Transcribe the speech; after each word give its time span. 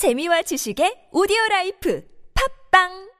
재미와 0.00 0.40
지식의 0.40 1.12
오디오 1.12 1.36
라이프 1.50 2.02
팝빵 2.72 3.10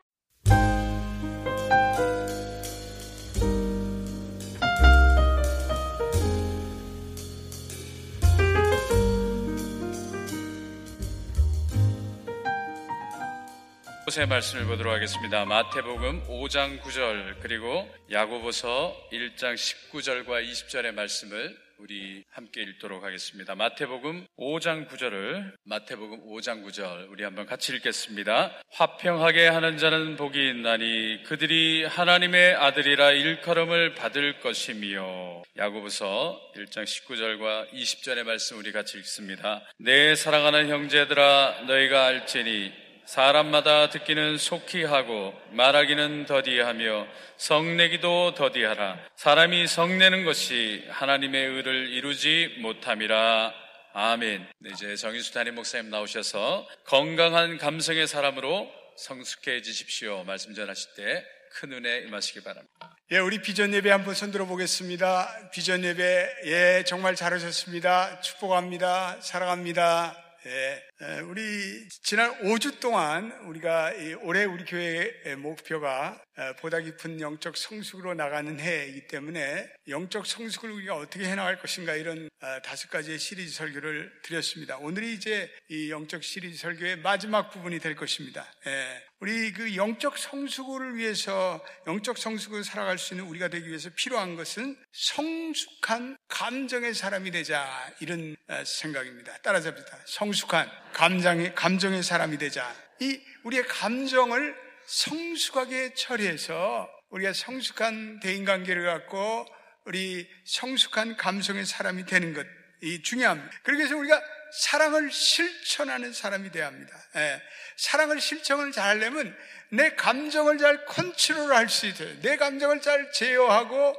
의 14.17 14.27
말씀을 14.27 14.65
보도록 14.65 14.95
하겠습니다. 14.95 15.45
마태복음 15.45 16.29
5장 16.29 16.81
9절 16.81 17.41
그리고 17.43 17.87
야고보서 18.11 18.97
1장 19.13 19.53
19절과 19.53 20.51
20절의 20.51 20.93
말씀을 20.93 21.70
우리 21.81 22.25
함께 22.31 22.61
읽도록 22.61 23.05
하겠습니다. 23.05 23.55
마태복음 23.55 24.27
5장 24.39 24.87
9절을 24.87 25.55
마태복음 25.65 26.27
5장 26.29 26.63
9절 26.63 27.11
우리 27.11 27.25
한번 27.25 27.47
같이 27.47 27.75
읽겠습니다. 27.75 28.53
화평하게 28.71 29.49
하는 29.49 29.79
자는 29.79 30.17
복이 30.17 30.51
있나니 30.51 31.23
그들이 31.25 31.87
하나님의 31.87 32.55
아들이라 32.55 33.13
일컬음을 33.13 33.95
받을 33.95 34.41
것이며 34.41 35.43
야고보서 35.57 36.53
1장 36.57 36.85
19절과 36.85 37.73
20절의 37.73 38.25
말씀 38.25 38.59
우리 38.59 38.73
같이 38.73 38.99
읽습니다. 38.99 39.63
내 39.79 40.15
사랑하는 40.15 40.69
형제들아 40.69 41.63
너희가 41.67 42.05
알지니 42.05 42.90
사람마다 43.11 43.91
듣기는 43.91 44.39
속히 44.39 44.85
하고 44.85 45.35
말하기는 45.51 46.27
더디하며 46.27 47.09
성내기도 47.39 48.35
더디하라. 48.35 49.01
사람이 49.17 49.67
성내는 49.67 50.25
것이 50.25 50.87
하나님의 50.89 51.45
의를 51.45 51.89
이루지 51.89 52.59
못함이라. 52.61 53.53
아멘. 53.95 54.47
네, 54.61 54.71
이제 54.73 54.95
정인수 54.95 55.33
담임 55.33 55.57
목사님 55.57 55.91
나오셔서 55.91 56.69
건강한 56.85 57.59
감성의 57.59 58.07
사람으로 58.07 58.71
성숙해지십시오. 58.97 60.23
말씀 60.23 60.55
전하실 60.55 60.95
때 60.95 61.25
큰 61.53 61.73
은혜 61.73 61.99
임하시기 62.03 62.45
바랍니다. 62.45 62.97
예, 63.11 63.19
우리 63.19 63.43
비전 63.43 63.75
예배 63.75 63.91
한번 63.91 64.15
손들어 64.15 64.47
보겠습니다. 64.47 65.51
비전 65.51 65.83
예배, 65.83 66.29
예, 66.45 66.85
정말 66.87 67.17
잘하셨습니다. 67.17 68.21
축복합니다. 68.21 69.21
사랑합니다. 69.21 70.30
예, 70.47 71.21
우리 71.29 71.87
지난 72.03 72.33
5주 72.41 72.81
동안 72.81 73.31
우리가 73.45 73.93
올해 74.23 74.45
우리 74.45 74.65
교회의 74.65 75.37
목표가 75.37 76.19
보다 76.61 76.81
깊은 76.81 77.21
영적 77.21 77.57
성숙으로 77.57 78.15
나가는 78.15 78.59
해이기 78.59 79.09
때문에 79.09 79.71
영적 79.89 80.27
성숙을 80.27 80.71
우리가 80.71 80.97
어떻게 80.97 81.27
해나갈 81.27 81.59
것인가 81.59 81.95
이런 81.95 82.31
다섯 82.63 82.89
가지의 82.91 83.19
시리즈 83.19 83.53
설교를 83.55 84.11
드렸습니다. 84.23 84.79
오늘이 84.79 85.13
이제 85.13 85.51
이 85.69 85.91
영적 85.91 86.25
시리즈 86.25 86.59
설교의 86.59 86.99
마지막 86.99 87.51
부분이 87.51 87.79
될 87.81 87.95
것입니다. 87.95 88.47
예, 88.67 89.03
우리 89.19 89.53
그 89.53 89.77
영적 89.77 90.17
성숙을 90.17 90.97
위해서 90.97 91.63
영적 91.87 92.17
성숙을 92.17 92.65
살아갈 92.65 92.97
수 92.97 93.15
있는 93.15 93.27
우리가 93.27 93.49
되기 93.49 93.69
위해서 93.69 93.91
필요한 93.95 94.37
것은 94.37 94.77
성숙한 94.93 96.17
감정의 96.29 96.95
사람이 96.95 97.31
되자 97.33 97.93
이런 98.01 98.35
생각입니다. 98.65 99.37
따라잡니다. 99.39 99.99
성숙한 100.07 100.71
감정의 100.95 101.55
감정의 101.55 102.03
사람이 102.03 102.39
되자. 102.39 102.75
이 103.01 103.21
우리의 103.45 103.67
감정을 103.67 104.70
성숙하게 104.91 105.95
처리해서 105.95 106.91
우리가 107.11 107.33
성숙한 107.33 108.19
대인 108.21 108.45
관계를 108.45 108.85
갖고 108.85 109.47
우리 109.85 110.29
성숙한 110.45 111.17
감성의 111.17 111.65
사람이 111.65 112.07
되는 112.07 112.35
것, 112.35 112.45
이 112.83 113.01
중요합니다. 113.03 113.51
그러기 113.63 113.81
위해서 113.81 113.97
우리가 113.97 114.21
사랑을 114.53 115.13
실천하는 115.13 116.13
사람이 116.13 116.51
되어야 116.51 116.67
합니다. 116.67 116.93
예. 117.17 117.41
사랑을 117.77 118.21
실천을 118.21 118.73
잘 118.73 118.97
하려면 118.97 119.37
내 119.69 119.91
감정을 119.91 120.59
잘 120.59 120.85
컨트롤 120.87 121.55
할수 121.55 121.87
있어요. 121.87 122.21
내 122.21 122.37
감정을 122.37 122.81
잘 122.81 123.13
제어하고 123.13 123.95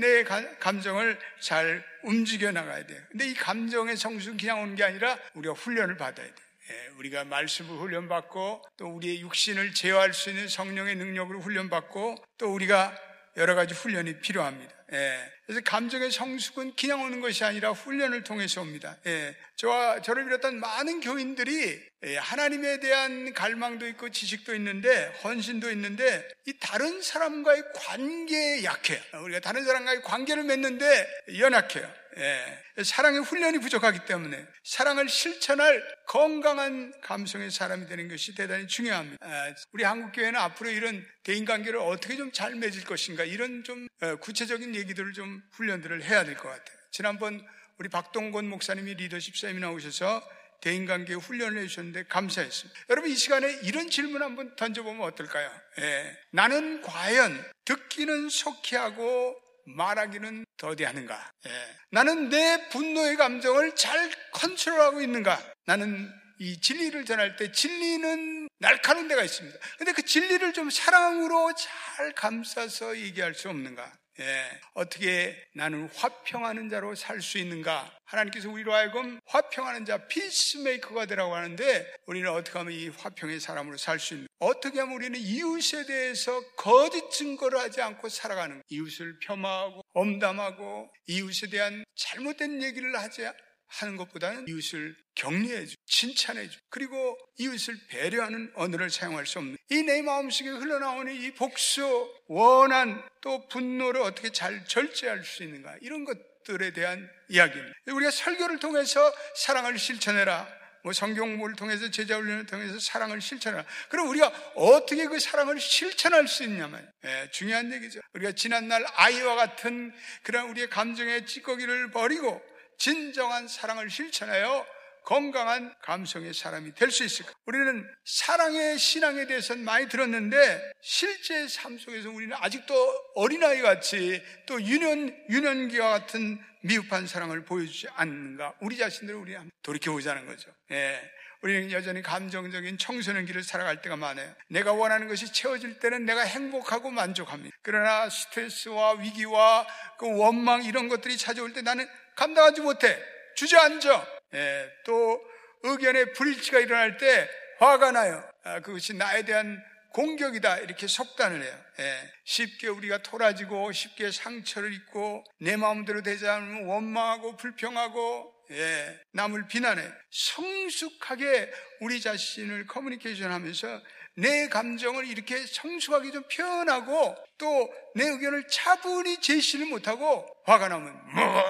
내 0.00 0.22
감정을 0.24 1.18
잘 1.40 1.82
움직여 2.02 2.52
나가야 2.52 2.86
돼요. 2.86 3.00
근데 3.10 3.26
이 3.26 3.34
감정의 3.34 3.96
성숙은 3.96 4.36
그냥 4.36 4.60
오는 4.60 4.74
게 4.74 4.84
아니라 4.84 5.18
우리가 5.34 5.54
훈련을 5.54 5.96
받아야 5.96 6.26
돼요. 6.26 6.45
예, 6.70 6.88
우리가 6.98 7.24
말씀을 7.24 7.76
훈련받고 7.78 8.64
또 8.76 8.86
우리의 8.86 9.20
육신을 9.20 9.74
제어할 9.74 10.12
수 10.12 10.30
있는 10.30 10.48
성령의 10.48 10.96
능력으로 10.96 11.40
훈련받고 11.40 12.16
또 12.38 12.52
우리가 12.52 12.96
여러 13.36 13.54
가지 13.54 13.74
훈련이 13.74 14.20
필요합니다. 14.20 14.74
예. 14.92 15.32
그래서 15.44 15.60
감정의 15.62 16.10
성숙은 16.10 16.74
그냥 16.74 17.02
오는 17.02 17.20
것이 17.20 17.44
아니라 17.44 17.72
훈련을 17.72 18.24
통해서 18.24 18.62
옵니다. 18.62 18.96
예. 19.06 19.36
저와 19.56 20.00
저를 20.00 20.24
비롯한 20.24 20.58
많은 20.58 21.00
교인들이 21.00 21.80
예, 22.04 22.16
하나님에 22.16 22.80
대한 22.80 23.32
갈망도 23.34 23.86
있고 23.88 24.10
지식도 24.10 24.54
있는데 24.54 25.06
헌신도 25.22 25.70
있는데 25.72 26.26
이 26.46 26.54
다른 26.58 27.02
사람과의 27.02 27.62
관계에 27.74 28.64
약해요. 28.64 29.00
우리가 29.22 29.40
다른 29.40 29.64
사람과의 29.64 30.02
관계를 30.02 30.44
맺는데 30.44 31.06
연약해요. 31.38 32.05
예. 32.18 32.82
사랑의 32.82 33.20
훈련이 33.20 33.58
부족하기 33.58 34.06
때문에 34.06 34.46
사랑을 34.64 35.08
실천할 35.08 35.82
건강한 36.06 36.92
감성의 37.02 37.50
사람이 37.50 37.86
되는 37.88 38.08
것이 38.08 38.34
대단히 38.34 38.66
중요합니다. 38.66 39.18
아, 39.26 39.54
우리 39.72 39.84
한국교회는 39.84 40.38
앞으로 40.40 40.70
이런 40.70 41.06
대인관계를 41.24 41.78
어떻게 41.78 42.16
좀 42.16 42.32
잘 42.32 42.54
맺을 42.54 42.84
것인가 42.84 43.24
이런 43.24 43.64
좀 43.64 43.86
어, 44.00 44.16
구체적인 44.16 44.74
얘기들을 44.74 45.12
좀 45.12 45.42
훈련들을 45.52 46.02
해야 46.04 46.24
될 46.24 46.36
것 46.36 46.48
같아요. 46.48 46.76
지난번 46.90 47.44
우리 47.78 47.88
박동건 47.88 48.48
목사님이 48.48 48.94
리더십 48.94 49.36
세미나 49.36 49.70
오셔서 49.70 50.26
대인관계 50.62 51.14
훈련을 51.14 51.62
해주셨는데 51.62 52.04
감사했습니다. 52.08 52.80
여러분 52.90 53.10
이 53.10 53.14
시간에 53.14 53.52
이런 53.62 53.90
질문 53.90 54.22
한번 54.22 54.56
던져보면 54.56 55.02
어떨까요? 55.02 55.50
예. 55.80 56.18
나는 56.30 56.80
과연 56.82 57.44
듣기는 57.66 58.28
속히 58.30 58.76
하고 58.76 59.36
말하기는 59.66 60.46
더디하는가? 60.56 61.32
예. 61.46 61.50
나는 61.90 62.28
내 62.28 62.68
분노의 62.68 63.16
감정을 63.16 63.74
잘 63.76 64.10
컨트롤하고 64.32 65.00
있는가? 65.00 65.40
나는 65.66 66.10
이 66.38 66.60
진리를 66.60 67.04
전할 67.04 67.36
때 67.36 67.50
진리는 67.50 68.48
날카로운 68.58 69.08
데가 69.08 69.22
있습니다. 69.22 69.58
근데 69.78 69.92
그 69.92 70.02
진리를 70.02 70.52
좀 70.52 70.70
사랑으로 70.70 71.52
잘 71.54 72.12
감싸서 72.12 72.96
얘기할 72.98 73.34
수 73.34 73.48
없는가? 73.48 73.92
예, 74.18 74.60
어떻게 74.72 75.36
나는 75.54 75.90
화평하는 75.94 76.70
자로 76.70 76.94
살 76.94 77.20
수 77.20 77.36
있는가? 77.36 77.92
하나님께서 78.06 78.48
우리로 78.48 78.72
하여금 78.72 79.20
화평하는 79.26 79.84
자, 79.84 80.06
피스메이커가 80.06 81.06
되라고 81.06 81.34
하는데 81.34 81.94
우리는 82.06 82.30
어떻게 82.30 82.58
하면 82.58 82.72
이 82.72 82.88
화평의 82.88 83.40
사람으로 83.40 83.76
살 83.76 83.98
수 83.98 84.14
있는 84.14 84.28
어떻게 84.38 84.80
하면 84.80 84.94
우리는 84.94 85.18
이웃에 85.18 85.84
대해서 85.86 86.40
거짓 86.56 87.10
증거를 87.10 87.58
하지 87.58 87.82
않고 87.82 88.08
살아가는 88.08 88.62
이웃을 88.68 89.18
폄하하고 89.18 89.84
엄담하고 89.92 90.90
이웃에 91.08 91.48
대한 91.50 91.84
잘못된 91.96 92.62
얘기를 92.62 92.96
하지 92.98 93.26
하는 93.68 93.96
것보다는 93.96 94.48
이웃을 94.48 94.96
격려해주고 95.14 95.82
칭찬해주고 95.86 96.64
그리고 96.68 97.18
이웃을 97.38 97.78
배려하는 97.88 98.52
언어를 98.54 98.90
사용할 98.90 99.26
수 99.26 99.38
없는 99.38 99.56
이 99.70 99.82
내 99.82 100.02
마음속에 100.02 100.48
흘러나오는 100.48 101.12
이 101.12 101.32
복수, 101.32 102.12
원한 102.28 103.02
또 103.20 103.46
분노를 103.48 104.00
어떻게 104.02 104.30
잘 104.30 104.64
절제할 104.66 105.24
수 105.24 105.42
있는가 105.44 105.76
이런 105.80 106.04
것들에 106.04 106.72
대한 106.72 107.08
이야기입니다. 107.28 107.74
우리가 107.86 108.10
설교를 108.10 108.58
통해서 108.58 109.12
사랑을 109.36 109.78
실천해라. 109.78 110.48
뭐 110.82 110.92
성경을 110.92 111.54
통해서 111.56 111.90
제자 111.90 112.16
훈련을 112.16 112.46
통해서 112.46 112.78
사랑을 112.78 113.20
실천해라. 113.20 113.64
그럼 113.88 114.08
우리가 114.08 114.28
어떻게 114.54 115.06
그 115.06 115.18
사랑을 115.18 115.58
실천할 115.58 116.28
수 116.28 116.44
있냐면 116.44 116.88
예, 117.04 117.28
중요한 117.32 117.72
얘기죠. 117.72 117.98
우리가 118.14 118.32
지난날 118.32 118.84
아이와 118.94 119.34
같은 119.34 119.92
그런 120.22 120.48
우리의 120.50 120.70
감정의 120.70 121.26
찌꺼기를 121.26 121.90
버리고 121.90 122.40
진정한 122.78 123.48
사랑을 123.48 123.90
실천하여 123.90 124.66
건강한 125.04 125.72
감성의 125.82 126.34
사람이 126.34 126.74
될 126.74 126.90
수 126.90 127.04
있을까? 127.04 127.32
우리는 127.46 127.88
사랑의 128.04 128.76
신앙에 128.76 129.26
대해서는 129.26 129.64
많이 129.64 129.88
들었는데 129.88 130.72
실제 130.82 131.46
삶 131.46 131.78
속에서 131.78 132.10
우리는 132.10 132.36
아직도 132.36 132.74
어린아이 133.14 133.62
같이 133.62 134.20
또 134.46 134.60
유년, 134.60 135.16
유년기와 135.30 135.90
같은 135.90 136.40
미흡한 136.62 137.06
사랑을 137.06 137.44
보여주지 137.44 137.86
않는가? 137.94 138.54
우리 138.60 138.76
자신들을 138.76 139.18
우리 139.20 139.36
돌이켜 139.62 139.92
보자는 139.92 140.26
거죠. 140.26 140.50
예. 140.72 141.00
우리는 141.42 141.70
여전히 141.70 142.02
감정적인 142.02 142.76
청소년기를 142.78 143.44
살아갈 143.44 143.80
때가 143.82 143.94
많아요. 143.94 144.34
내가 144.48 144.72
원하는 144.72 145.06
것이 145.06 145.32
채워질 145.32 145.78
때는 145.78 146.04
내가 146.04 146.22
행복하고 146.22 146.90
만족합니다. 146.90 147.54
그러나 147.62 148.08
스트레스와 148.10 148.94
위기와 148.94 149.64
그 149.98 150.18
원망 150.18 150.64
이런 150.64 150.88
것들이 150.88 151.16
찾아올 151.16 151.52
때 151.52 151.62
나는 151.62 151.86
감당하지 152.16 152.62
못해. 152.62 152.98
주저앉아. 153.36 154.06
예, 154.34 154.70
또 154.84 155.22
의견의 155.62 156.12
불일치가 156.14 156.58
일어날 156.58 156.96
때 156.96 157.28
화가 157.58 157.92
나요. 157.92 158.28
아, 158.42 158.60
그것이 158.60 158.94
나에 158.94 159.24
대한 159.24 159.62
공격이다 159.92 160.58
이렇게 160.58 160.86
속단을 160.86 161.42
해요. 161.42 161.58
예, 161.78 162.10
쉽게 162.24 162.68
우리가 162.68 162.98
토라지고 162.98 163.72
쉽게 163.72 164.10
상처를 164.10 164.72
입고 164.72 165.24
내 165.40 165.56
마음대로 165.56 166.02
되지 166.02 166.26
않으면 166.26 166.66
원망하고 166.66 167.36
불평하고 167.36 168.32
예, 168.50 169.00
남을 169.12 169.48
비난해. 169.48 169.82
성숙하게 170.10 171.50
우리 171.80 172.00
자신을 172.00 172.66
커뮤니케이션 172.66 173.32
하면서 173.32 173.80
내 174.18 174.48
감정을 174.48 175.06
이렇게 175.06 175.38
성숙하게 175.46 176.10
좀 176.10 176.22
표현하고 176.28 177.16
또 177.38 177.86
내 177.96 178.04
의견을 178.04 178.46
차분히 178.48 179.22
제시를 179.22 179.66
못하고 179.66 180.26
화가 180.44 180.68
나면 180.68 181.00
뭐 181.14 181.42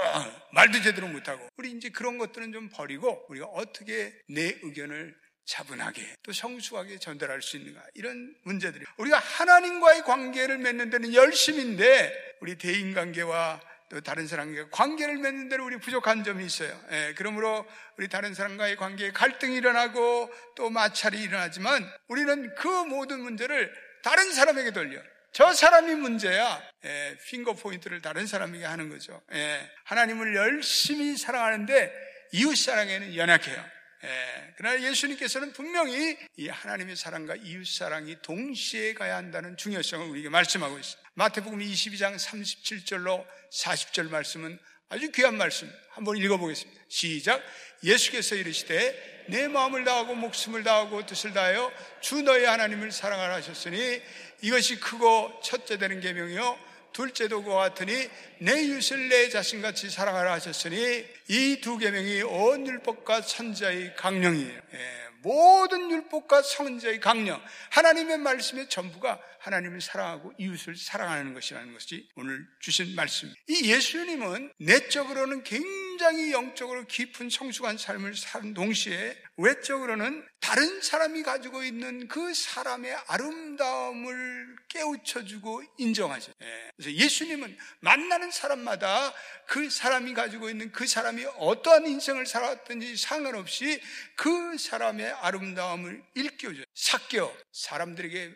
말도 0.57 0.81
제대로 0.81 1.07
못하고 1.07 1.47
우리 1.59 1.71
이제 1.73 1.91
그런 1.91 2.17
것들은 2.17 2.51
좀 2.51 2.71
버리고 2.71 3.27
우리가 3.29 3.45
어떻게 3.45 4.15
내 4.27 4.57
의견을 4.63 5.15
차분하게 5.45 6.03
또 6.23 6.33
성숙하게 6.33 6.99
전달할 6.99 7.43
수 7.43 7.59
있는가 7.59 7.83
이런 7.93 8.35
문제들이 8.43 8.87
우리가 8.97 9.19
하나님과의 9.19 10.03
관계를 10.05 10.57
맺는 10.57 10.89
데는 10.89 11.13
열심인데 11.13 12.39
우리 12.41 12.57
대인 12.57 12.95
관계와 12.95 13.61
또 13.91 14.01
다른 14.01 14.27
사람과 14.27 14.71
관계를 14.71 15.19
맺는 15.19 15.51
데는 15.51 15.63
우리 15.63 15.77
부족한 15.77 16.25
점이 16.25 16.45
있어요. 16.45 16.77
예, 16.91 17.15
그러므로 17.17 17.65
우리 17.99 18.09
다른 18.09 18.33
사람과의 18.35 18.77
관계에 18.77 19.13
갈등이 19.13 19.57
일어나고 19.57 20.33
또 20.57 20.71
마찰이 20.71 21.23
일어나지만 21.23 21.89
우리는 22.09 22.55
그 22.57 22.67
모든 22.67 23.21
문제를 23.21 23.73
다른 24.03 24.33
사람에게 24.33 24.73
돌려. 24.73 25.01
저 25.37 25.53
사람이 25.53 25.97
문제야. 25.97 26.63
예, 26.87 27.15
핑거 27.27 27.53
포인트를 27.53 28.01
다른 28.01 28.27
사람에게 28.27 28.65
하는 28.65 28.89
거죠. 28.89 29.21
예, 29.35 29.71
하나님을 29.85 30.35
열심히 30.35 31.15
사랑하는데 31.15 31.93
이웃 32.33 32.57
사랑에는 32.57 33.15
연약해요. 33.15 33.63
예, 34.05 34.55
그러나 34.57 34.83
예수님께서는 34.83 35.53
분명히 35.53 36.17
이 36.39 36.49
하나님의 36.49 36.97
사랑과 36.97 37.37
이웃 37.37 37.67
사랑이 37.67 38.17
동시에 38.23 38.95
가야 38.95 39.17
한다는 39.17 39.59
중요성을 39.59 40.07
우리에게 40.07 40.31
말씀하고 40.31 40.79
있습니다. 40.79 41.11
마태복음 41.13 41.59
22장 41.59 42.17
37절로 42.17 43.23
40절 43.53 44.09
말씀은 44.09 44.59
아주 44.89 45.11
귀한 45.13 45.37
말씀. 45.37 45.71
한번 45.91 46.17
읽어보겠습니다. 46.17 46.81
시작. 46.89 47.43
예수께서 47.83 48.37
이르시되 48.37 49.27
내 49.29 49.49
마음을 49.49 49.85
다하고 49.85 50.15
목숨을 50.15 50.63
다하고 50.63 51.05
뜻을 51.05 51.33
다하여 51.33 51.73
주 52.01 52.23
너희 52.23 52.45
하나님을 52.45 52.93
사랑하라 52.93 53.35
하셨으니 53.35 54.01
이것이 54.43 54.79
크고 54.81 55.41
첫째 55.43 55.79
되는 55.79 56.01
계명이요 56.01 56.67
둘째도 56.93 57.43
그와 57.43 57.69
같으니 57.69 58.09
내 58.39 58.63
이웃을 58.63 59.09
내 59.09 59.29
자신같이 59.29 59.91
사랑하라 59.91 60.33
하셨으니 60.33 61.05
이 61.29 61.61
두 61.61 61.77
계명이 61.77 62.23
온 62.23 62.67
율법과 62.67 63.23
선자의 63.23 63.97
강령이에요. 63.97 64.61
예. 64.75 65.07
모든 65.23 65.91
율법과 65.91 66.43
선자의 66.43 67.01
강령, 67.01 67.43
하나님의 67.71 68.19
말씀의 68.19 68.69
전부가 68.69 69.21
하나님을 69.41 69.81
사랑하고 69.81 70.33
이웃을 70.39 70.77
사랑하는 70.77 71.35
것이라는 71.35 71.73
것이 71.75 72.09
오늘 72.15 72.47
주신 72.61 72.95
말씀. 72.95 73.33
이 73.49 73.73
예수님은 73.73 74.53
내적으로는 74.59 75.43
굉장히 75.43 75.86
영적으로 76.33 76.87
깊은 76.87 77.31
성숙한 77.31 77.79
삶을 77.79 78.15
사는 78.15 78.55
동시에 78.55 79.17
외적으로는 79.37 80.27
다른 80.41 80.81
사람이 80.81 81.23
가지고 81.23 81.65
있는 81.65 82.09
그 82.09 82.33
사람의 82.33 82.95
아름다움을 83.09 84.57
깨우쳐주고 84.69 85.63
인정하죠. 85.79 86.33
예. 86.43 86.71
그래서 86.77 86.93
예수님은 86.93 87.57
만나는 87.81 88.31
사람마다 88.31 89.13
그 89.47 89.69
사람이 89.69 90.15
가지고 90.15 90.49
있는 90.51 90.71
그 90.73 90.87
사람이 90.87 91.25
어떠한 91.39 91.87
인생을 91.87 92.27
살았든지 92.27 92.97
상관없이 92.97 93.81
그 94.15 94.57
사람의 94.59 95.11
아름다움을 95.13 96.03
일깨워줘요. 96.15 96.65
삭겨 96.75 97.37
사람들에게 97.53 98.35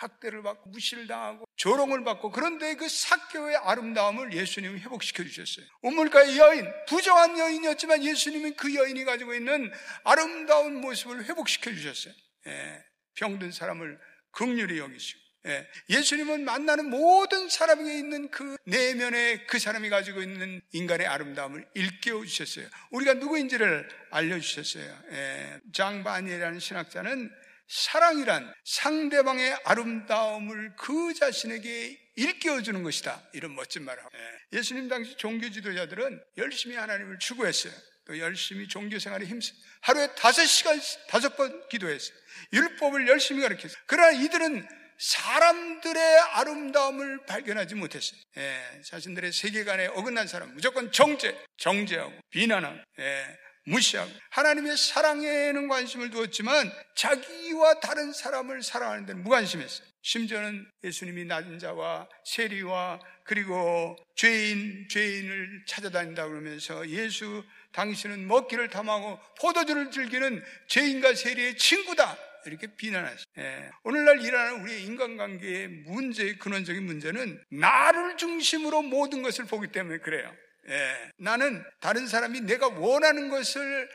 학대를 0.00 0.42
받고 0.42 0.70
무시를 0.70 1.06
당하고 1.06 1.46
조롱을 1.56 2.04
받고 2.04 2.30
그런데 2.30 2.74
그 2.74 2.88
사교의 2.88 3.56
아름다움을 3.56 4.32
예수님이 4.32 4.80
회복시켜 4.80 5.22
주셨어요. 5.24 5.66
우물가의 5.82 6.38
여인, 6.38 6.66
부정한 6.88 7.38
여인이었지만 7.38 8.02
예수님은 8.02 8.56
그 8.56 8.74
여인이 8.74 9.04
가지고 9.04 9.34
있는 9.34 9.70
아름다운 10.04 10.80
모습을 10.80 11.24
회복시켜 11.24 11.72
주셨어요. 11.72 12.14
예, 12.46 12.82
병든 13.14 13.52
사람을 13.52 13.98
극률히 14.32 14.78
여기시고 14.78 15.20
예, 15.46 16.02
수님은 16.02 16.44
만나는 16.44 16.90
모든 16.90 17.48
사람에게 17.48 17.98
있는 17.98 18.30
그 18.30 18.56
내면에 18.64 19.46
그 19.46 19.58
사람이 19.58 19.88
가지고 19.88 20.22
있는 20.22 20.60
인간의 20.72 21.06
아름다움을 21.06 21.66
일깨워 21.74 22.26
주셨어요. 22.26 22.68
우리가 22.90 23.14
누구인지를 23.14 23.88
알려 24.10 24.38
주셨어요. 24.38 25.02
예, 25.12 25.60
장바니라는 25.72 26.60
신학자는 26.60 27.30
사랑이란 27.70 28.52
상대방의 28.64 29.56
아름다움을 29.64 30.74
그 30.76 31.14
자신에게 31.14 31.98
일깨워주는 32.16 32.82
것이다. 32.82 33.22
이런 33.32 33.54
멋진 33.54 33.84
말을 33.84 34.02
하고. 34.04 34.10
예. 34.18 34.58
예수님 34.58 34.88
당시 34.88 35.16
종교 35.16 35.48
지도자들은 35.48 36.20
열심히 36.36 36.74
하나님을 36.76 37.20
추구했어요. 37.20 37.72
또 38.06 38.18
열심히 38.18 38.66
종교 38.66 38.98
생활에 38.98 39.24
힘써 39.24 39.52
하루에 39.82 40.08
다섯 40.16 40.44
시간, 40.46 40.80
다섯 41.08 41.36
번 41.36 41.68
기도했어요. 41.68 42.16
율법을 42.52 43.06
열심히 43.06 43.40
가르쳤어요. 43.42 43.78
그러나 43.86 44.10
이들은 44.18 44.68
사람들의 44.98 46.02
아름다움을 46.32 47.24
발견하지 47.24 47.76
못했어요. 47.76 48.20
예, 48.36 48.82
자신들의 48.84 49.32
세계관에 49.32 49.86
어긋난 49.86 50.26
사람, 50.26 50.52
무조건 50.54 50.90
정죄, 50.92 51.38
정죄하고 51.56 52.12
비난하고, 52.30 52.78
예, 52.98 53.38
무시하고 53.64 54.10
하나님의 54.30 54.76
사랑에는 54.76 55.68
관심을 55.68 56.10
두었지만 56.10 56.72
자기와 56.96 57.80
다른 57.80 58.12
사람을 58.12 58.62
사랑하는 58.62 59.06
데는 59.06 59.22
무관심했어요. 59.22 59.86
심지어는 60.02 60.66
예수님이 60.82 61.26
낮은 61.26 61.58
자와 61.58 62.08
세리와 62.24 63.00
그리고 63.24 63.96
죄인, 64.16 64.88
죄인을 64.88 65.64
찾아다닌다 65.66 66.26
그러면서 66.26 66.88
예수 66.88 67.44
당신은 67.72 68.26
먹기를 68.26 68.68
탐하고 68.70 69.20
포도주를 69.40 69.90
즐기는 69.90 70.42
죄인과 70.68 71.14
세리의 71.14 71.56
친구다. 71.56 72.16
이렇게 72.46 72.68
비난하죠. 72.74 73.24
예. 73.38 73.70
오늘날 73.84 74.22
일어나는 74.22 74.62
우리의 74.62 74.84
인간관계의 74.84 75.68
문제의 75.68 76.38
근원적인 76.38 76.82
문제는 76.82 77.44
나를 77.50 78.16
중심으로 78.16 78.80
모든 78.82 79.22
것을 79.22 79.44
보기 79.44 79.68
때문에 79.68 79.98
그래요. 79.98 80.34
예, 80.68 81.10
나는 81.16 81.64
다른 81.80 82.06
사람이 82.06 82.42
내가 82.42 82.68
원하는 82.68 83.28
것을 83.28 83.88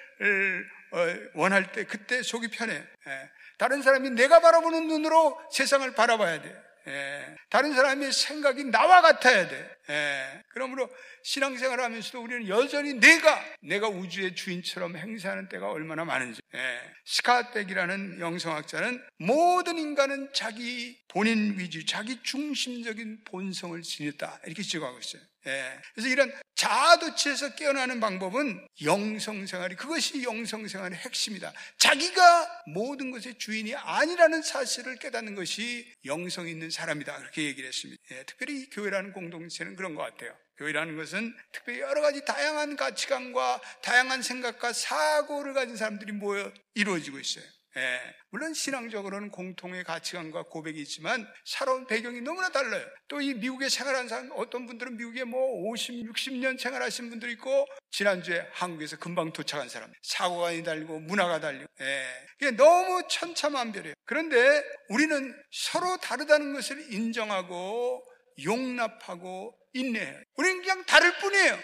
어, 0.92 0.98
원할 1.34 1.72
때 1.72 1.86
그때 1.86 2.22
속이 2.24 2.50
편해요. 2.50 2.82
예, 3.08 3.30
다른 3.58 3.82
사람이 3.82 4.12
내가 4.12 4.40
바라보는 4.40 4.88
눈으로 4.88 5.40
세상을 5.52 5.94
바라봐야 5.94 6.42
돼. 6.42 6.66
예, 6.88 7.36
다른 7.50 7.74
사람의 7.74 8.12
생각이 8.12 8.66
나와 8.66 9.02
같아야 9.02 9.48
돼. 9.48 9.76
예, 9.90 10.44
그러므로 10.50 10.90
신앙생활을 11.24 11.84
하면서도 11.84 12.22
우리는 12.22 12.48
여전히 12.48 12.94
내가 12.94 13.44
내가 13.62 13.88
우주의 13.88 14.36
주인처럼 14.36 14.96
행사하는 14.96 15.50
때가 15.50 15.72
얼마나 15.72 16.06
많은지. 16.06 16.42
예, 16.54 16.80
스카텍이라는 17.06 18.20
영성학자는 18.20 19.04
모든 19.18 19.80
인간은 19.80 20.32
자기 20.34 21.00
본인 21.08 21.58
위주, 21.58 21.86
자기 21.86 22.22
중심적인 22.22 23.24
본성을 23.26 23.82
지녔다 23.82 24.42
이렇게 24.46 24.62
지적하고 24.62 25.00
있어요. 25.00 25.24
예, 25.48 25.80
그래서 25.94 26.10
이런 26.10 26.34
자아도취에서 26.56 27.56
깨어나는 27.56 28.00
방법은 28.00 28.68
영성생활이 28.84 29.76
그것이 29.76 30.24
영성생활의 30.24 30.98
핵심이다. 30.98 31.54
자기가 31.78 32.64
모든 32.68 33.12
것의 33.12 33.38
주인이 33.38 33.76
아니라는 33.76 34.42
사실을 34.42 34.96
깨닫는 34.98 35.36
것이 35.36 35.94
영성 36.06 36.48
있는 36.48 36.72
사람이다. 36.72 37.18
그렇게 37.18 37.44
얘기를 37.44 37.68
했습니다. 37.68 38.02
예, 38.12 38.24
특별히 38.24 38.70
교회라는 38.72 39.14
공동체는 39.14 39.76
그런 39.76 39.94
것 39.94 40.02
같아요. 40.02 40.36
교회라는 40.58 40.96
것은 40.96 41.36
특별히 41.52 41.82
여러 41.82 42.02
가지 42.02 42.24
다양한 42.24 42.76
가치관과 42.76 43.62
다양한 43.82 44.22
생각과 44.22 44.74
사고를 44.74 45.54
가진 45.54 45.76
사람들이 45.76 46.14
모여 46.14 46.52
이루어지고 46.74 47.20
있어요. 47.20 47.46
예, 47.78 48.00
물론 48.30 48.54
신앙적으로는 48.54 49.32
공통의 49.32 49.84
가치관과 49.84 50.44
고백이 50.44 50.80
있지만 50.82 51.28
살아온 51.46 51.86
배경이 51.88 52.22
너무나 52.22 52.50
달라요. 52.50 52.86
또 53.10 53.20
이 53.20 53.34
미국에 53.34 53.70
생활한 53.70 54.08
사람, 54.08 54.30
어떤 54.36 54.66
분들은 54.66 54.98
미국에 54.98 55.24
뭐 55.24 55.70
50, 55.72 56.10
60년 56.10 56.60
생활하신 56.60 57.10
분들 57.10 57.30
있고 57.32 57.66
지난주에 57.92 58.48
한국에서 58.52 58.98
금방 58.98 59.32
도착한 59.34 59.68
사람, 59.68 59.92
사고관이 60.04 60.64
달리고 60.64 61.00
문화가 61.00 61.40
달리고, 61.40 61.66
예, 61.82 62.52
너무 62.52 63.02
천차만별이에요. 63.10 63.96
그런데 64.06 64.64
우리는 64.90 65.36
서로 65.52 65.98
다르다는 65.98 66.54
것을 66.54 66.94
인정하고 66.94 68.04
용납하고 68.44 69.58
인내해요. 69.74 70.18
우리는 70.36 70.62
그냥 70.62 70.86
다를 70.86 71.18
뿐이에요. 71.20 71.60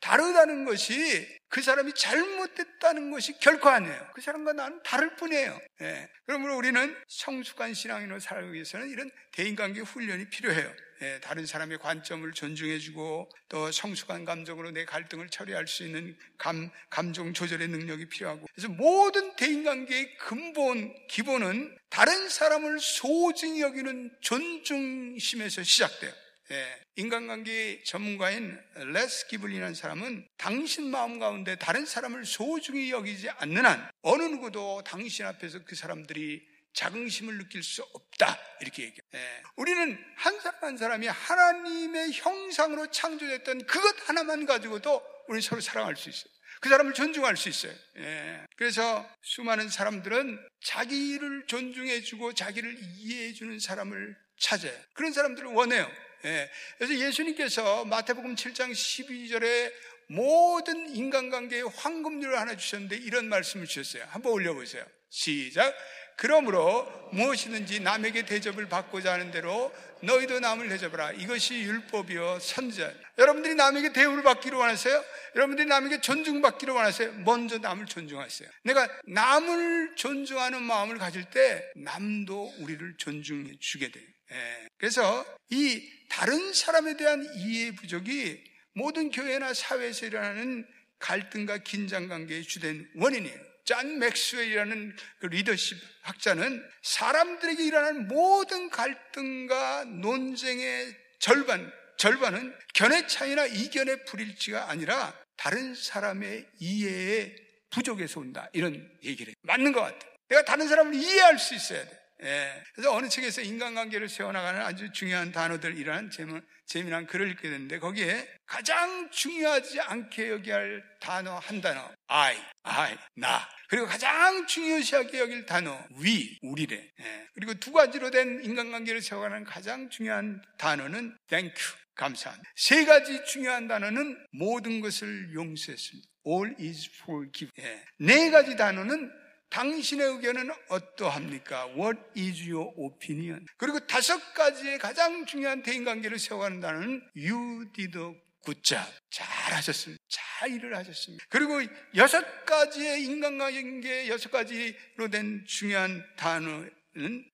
다르다는 0.00 0.64
것이 0.64 1.40
그 1.48 1.62
사람이 1.62 1.92
잘못됐다는 1.94 3.10
것이 3.10 3.38
결코 3.38 3.68
아니에요. 3.68 4.08
그 4.14 4.20
사람과 4.20 4.52
나는 4.52 4.80
다를 4.82 5.16
뿐이에요. 5.16 5.60
예. 5.82 6.08
그러므로 6.26 6.56
우리는 6.56 6.96
성숙한 7.08 7.74
신앙인으로 7.74 8.20
살기 8.20 8.52
위해서는 8.52 8.88
이런 8.88 9.10
대인관계 9.32 9.80
훈련이 9.80 10.30
필요해요. 10.30 10.72
예. 11.02 11.18
다른 11.20 11.46
사람의 11.46 11.78
관점을 11.78 12.30
존중해주고 12.32 13.30
또 13.48 13.72
성숙한 13.72 14.24
감정으로 14.24 14.70
내 14.70 14.84
갈등을 14.84 15.28
처리할 15.28 15.66
수 15.66 15.84
있는 15.84 16.16
감, 16.38 16.70
감정 16.88 17.32
조절의 17.32 17.68
능력이 17.68 18.08
필요하고 18.08 18.46
그래서 18.54 18.68
모든 18.68 19.34
대인관계의 19.36 20.18
근본, 20.18 20.94
기본은 21.08 21.76
다른 21.90 22.28
사람을 22.28 22.78
소중히 22.78 23.60
여기는 23.60 24.16
존중심에서 24.20 25.64
시작돼요. 25.64 26.12
예, 26.52 26.84
인간관계 26.96 27.82
전문가인 27.84 28.58
레스 28.92 29.28
기블린이라는 29.28 29.74
사람은 29.74 30.26
당신 30.36 30.90
마음 30.90 31.20
가운데 31.20 31.56
다른 31.56 31.86
사람을 31.86 32.24
소중히 32.24 32.90
여기지 32.90 33.30
않는 33.30 33.64
한 33.64 33.88
어느 34.02 34.24
누구도 34.24 34.82
당신 34.84 35.26
앞에서 35.26 35.60
그 35.64 35.76
사람들이 35.76 36.44
자긍심을 36.72 37.38
느낄 37.38 37.62
수 37.62 37.82
없다. 37.82 38.38
이렇게 38.60 38.84
얘기해요. 38.84 39.02
예. 39.14 39.42
우리는 39.56 39.98
한 40.16 40.40
사람 40.40 40.60
한 40.62 40.76
사람이 40.76 41.06
하나님의 41.06 42.12
형상으로 42.12 42.90
창조됐던 42.90 43.66
그것 43.66 44.08
하나만 44.08 44.46
가지고도 44.46 45.02
우리 45.28 45.40
서로 45.40 45.60
사랑할 45.60 45.96
수 45.96 46.08
있어요. 46.10 46.32
그 46.60 46.68
사람을 46.68 46.94
존중할 46.94 47.36
수 47.36 47.48
있어요. 47.48 47.72
예. 47.98 48.44
그래서 48.56 49.08
수많은 49.22 49.68
사람들은 49.68 50.38
자기를 50.64 51.46
존중해주고 51.46 52.34
자기를 52.34 52.76
이해해주는 52.98 53.60
사람을 53.60 54.16
찾아요. 54.36 54.76
그런 54.94 55.12
사람들을 55.12 55.48
원해요. 55.48 55.90
예. 56.24 56.50
그래서 56.78 56.94
예수님께서 56.94 57.84
마태복음 57.84 58.34
7장 58.34 58.72
12절에 58.72 59.72
모든 60.08 60.94
인간관계에 60.94 61.62
황금률을 61.62 62.38
하나 62.38 62.56
주셨는데 62.56 62.96
이런 62.96 63.28
말씀을 63.28 63.66
주셨어요. 63.66 64.04
한번 64.10 64.32
올려보세요. 64.32 64.84
시작. 65.08 65.74
그러므로 66.16 66.86
무엇이든지 67.12 67.80
남에게 67.80 68.26
대접을 68.26 68.68
받고자 68.68 69.14
하는 69.14 69.30
대로 69.30 69.72
너희도 70.02 70.40
남을 70.40 70.68
대접하라. 70.68 71.12
이것이 71.12 71.54
율법이요 71.60 72.40
선전. 72.40 72.94
여러분들이 73.16 73.54
남에게 73.54 73.92
대우를 73.92 74.22
받기로 74.22 74.58
원하세요? 74.58 75.04
여러분들이 75.36 75.66
남에게 75.66 76.00
존중받기로 76.00 76.74
원하세요? 76.74 77.12
먼저 77.24 77.58
남을 77.58 77.86
존중하세요. 77.86 78.48
내가 78.64 78.86
남을 79.06 79.94
존중하는 79.96 80.62
마음을 80.62 80.98
가질 80.98 81.24
때 81.30 81.70
남도 81.76 82.54
우리를 82.58 82.96
존중해 82.98 83.52
주게 83.60 83.90
돼요. 83.90 84.04
예. 84.32 84.68
그래서 84.78 85.24
이 85.50 85.82
다른 86.08 86.52
사람에 86.52 86.96
대한 86.96 87.26
이해 87.36 87.74
부족이 87.74 88.42
모든 88.74 89.10
교회나 89.10 89.52
사회에서 89.54 90.06
일어나는 90.06 90.66
갈등과 90.98 91.58
긴장 91.58 92.08
관계의 92.08 92.44
주된 92.44 92.88
원인이에요. 92.96 93.50
짠 93.64 93.98
맥스웰이라는 93.98 94.96
그 95.20 95.26
리더십 95.26 95.78
학자는 96.02 96.64
사람들에게 96.82 97.64
일어나는 97.64 98.08
모든 98.08 98.68
갈등과 98.68 99.84
논쟁의 99.84 100.96
절반, 101.20 101.70
절반은 101.96 102.54
견해 102.74 103.06
차이나 103.06 103.46
이견의 103.46 104.06
불일치가 104.06 104.70
아니라 104.70 105.14
다른 105.36 105.74
사람의 105.74 106.46
이해의 106.58 107.36
부족에서 107.70 108.20
온다. 108.20 108.48
이런 108.52 108.90
얘기를 109.04 109.28
해요. 109.28 109.34
맞는 109.42 109.72
것 109.72 109.82
같아요. 109.82 110.12
내가 110.28 110.44
다른 110.44 110.66
사람을 110.68 110.94
이해할 110.94 111.38
수 111.38 111.54
있어야 111.54 111.84
돼. 111.84 111.99
예. 112.22 112.62
그래서 112.74 112.92
어느 112.94 113.08
책에서 113.08 113.40
인간관계를 113.42 114.08
세워나가는 114.08 114.60
아주 114.60 114.92
중요한 114.92 115.32
단어들이라는 115.32 116.10
재미, 116.10 116.40
재미난 116.66 117.06
글을 117.06 117.30
읽게 117.30 117.48
됐는데 117.48 117.78
거기에 117.78 118.28
가장 118.46 119.10
중요하지 119.10 119.80
않게 119.80 120.30
여겨야 120.30 120.56
할 120.56 120.84
단어 121.00 121.38
한 121.38 121.60
단어 121.60 121.90
I, 122.08 122.36
I, 122.62 122.96
나 123.16 123.48
그리고 123.68 123.86
가장 123.86 124.46
중요시하게 124.46 125.18
여길 125.18 125.46
단어 125.46 125.82
we, 126.02 126.38
우리래 126.42 126.90
예. 127.00 127.26
그리고 127.34 127.54
두 127.54 127.72
가지로 127.72 128.10
된 128.10 128.44
인간관계를 128.44 129.00
세워가는 129.00 129.44
가장 129.44 129.88
중요한 129.88 130.42
단어는 130.58 131.16
thank 131.28 131.54
you, 131.62 131.80
감사합니다 131.94 132.50
세 132.56 132.84
가지 132.84 133.24
중요한 133.24 133.66
단어는 133.66 134.26
모든 134.32 134.80
것을 134.80 135.32
용서했습니다 135.32 136.08
all 136.26 136.54
is 136.60 136.90
forgive 137.02 137.50
예. 137.58 137.82
네 137.98 138.30
가지 138.30 138.56
단어는 138.56 139.10
당신의 139.50 140.06
의견은 140.06 140.50
어떠합니까? 140.68 141.66
What 141.76 142.00
is 142.16 142.48
your 142.48 142.70
opinion? 142.78 143.46
그리고 143.56 143.78
다섯 143.86 144.32
가지의 144.34 144.78
가장 144.78 145.26
중요한 145.26 145.62
대인관계를 145.62 146.18
단어는 146.60 147.02
You 147.16 147.70
did 147.72 147.98
a 147.98 148.14
good 148.44 148.62
job. 148.62 148.86
잘 149.10 149.26
하셨습니다. 149.56 150.02
잘 150.08 150.50
일을 150.50 150.76
하셨습니다. 150.76 151.24
그리고 151.28 151.60
여섯 151.96 152.46
가지의 152.46 153.04
인간관계 153.04 154.08
여섯 154.08 154.30
가지로 154.30 155.08
된 155.10 155.44
중요한 155.46 156.04
단어는 156.16 156.70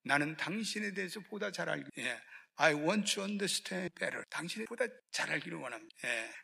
나는 0.02 0.36
당신에 0.36 0.92
대해서 0.92 1.20
보다 1.20 1.52
잘 1.52 1.68
알고, 1.68 1.88
예. 1.98 2.18
I 2.58 2.72
want 2.72 3.14
to 3.14 3.22
understand 3.22 3.94
better. 3.94 4.24
당신보다 4.30 4.86
잘 5.10 5.30
알기를 5.30 5.58
원합니다. 5.58 5.94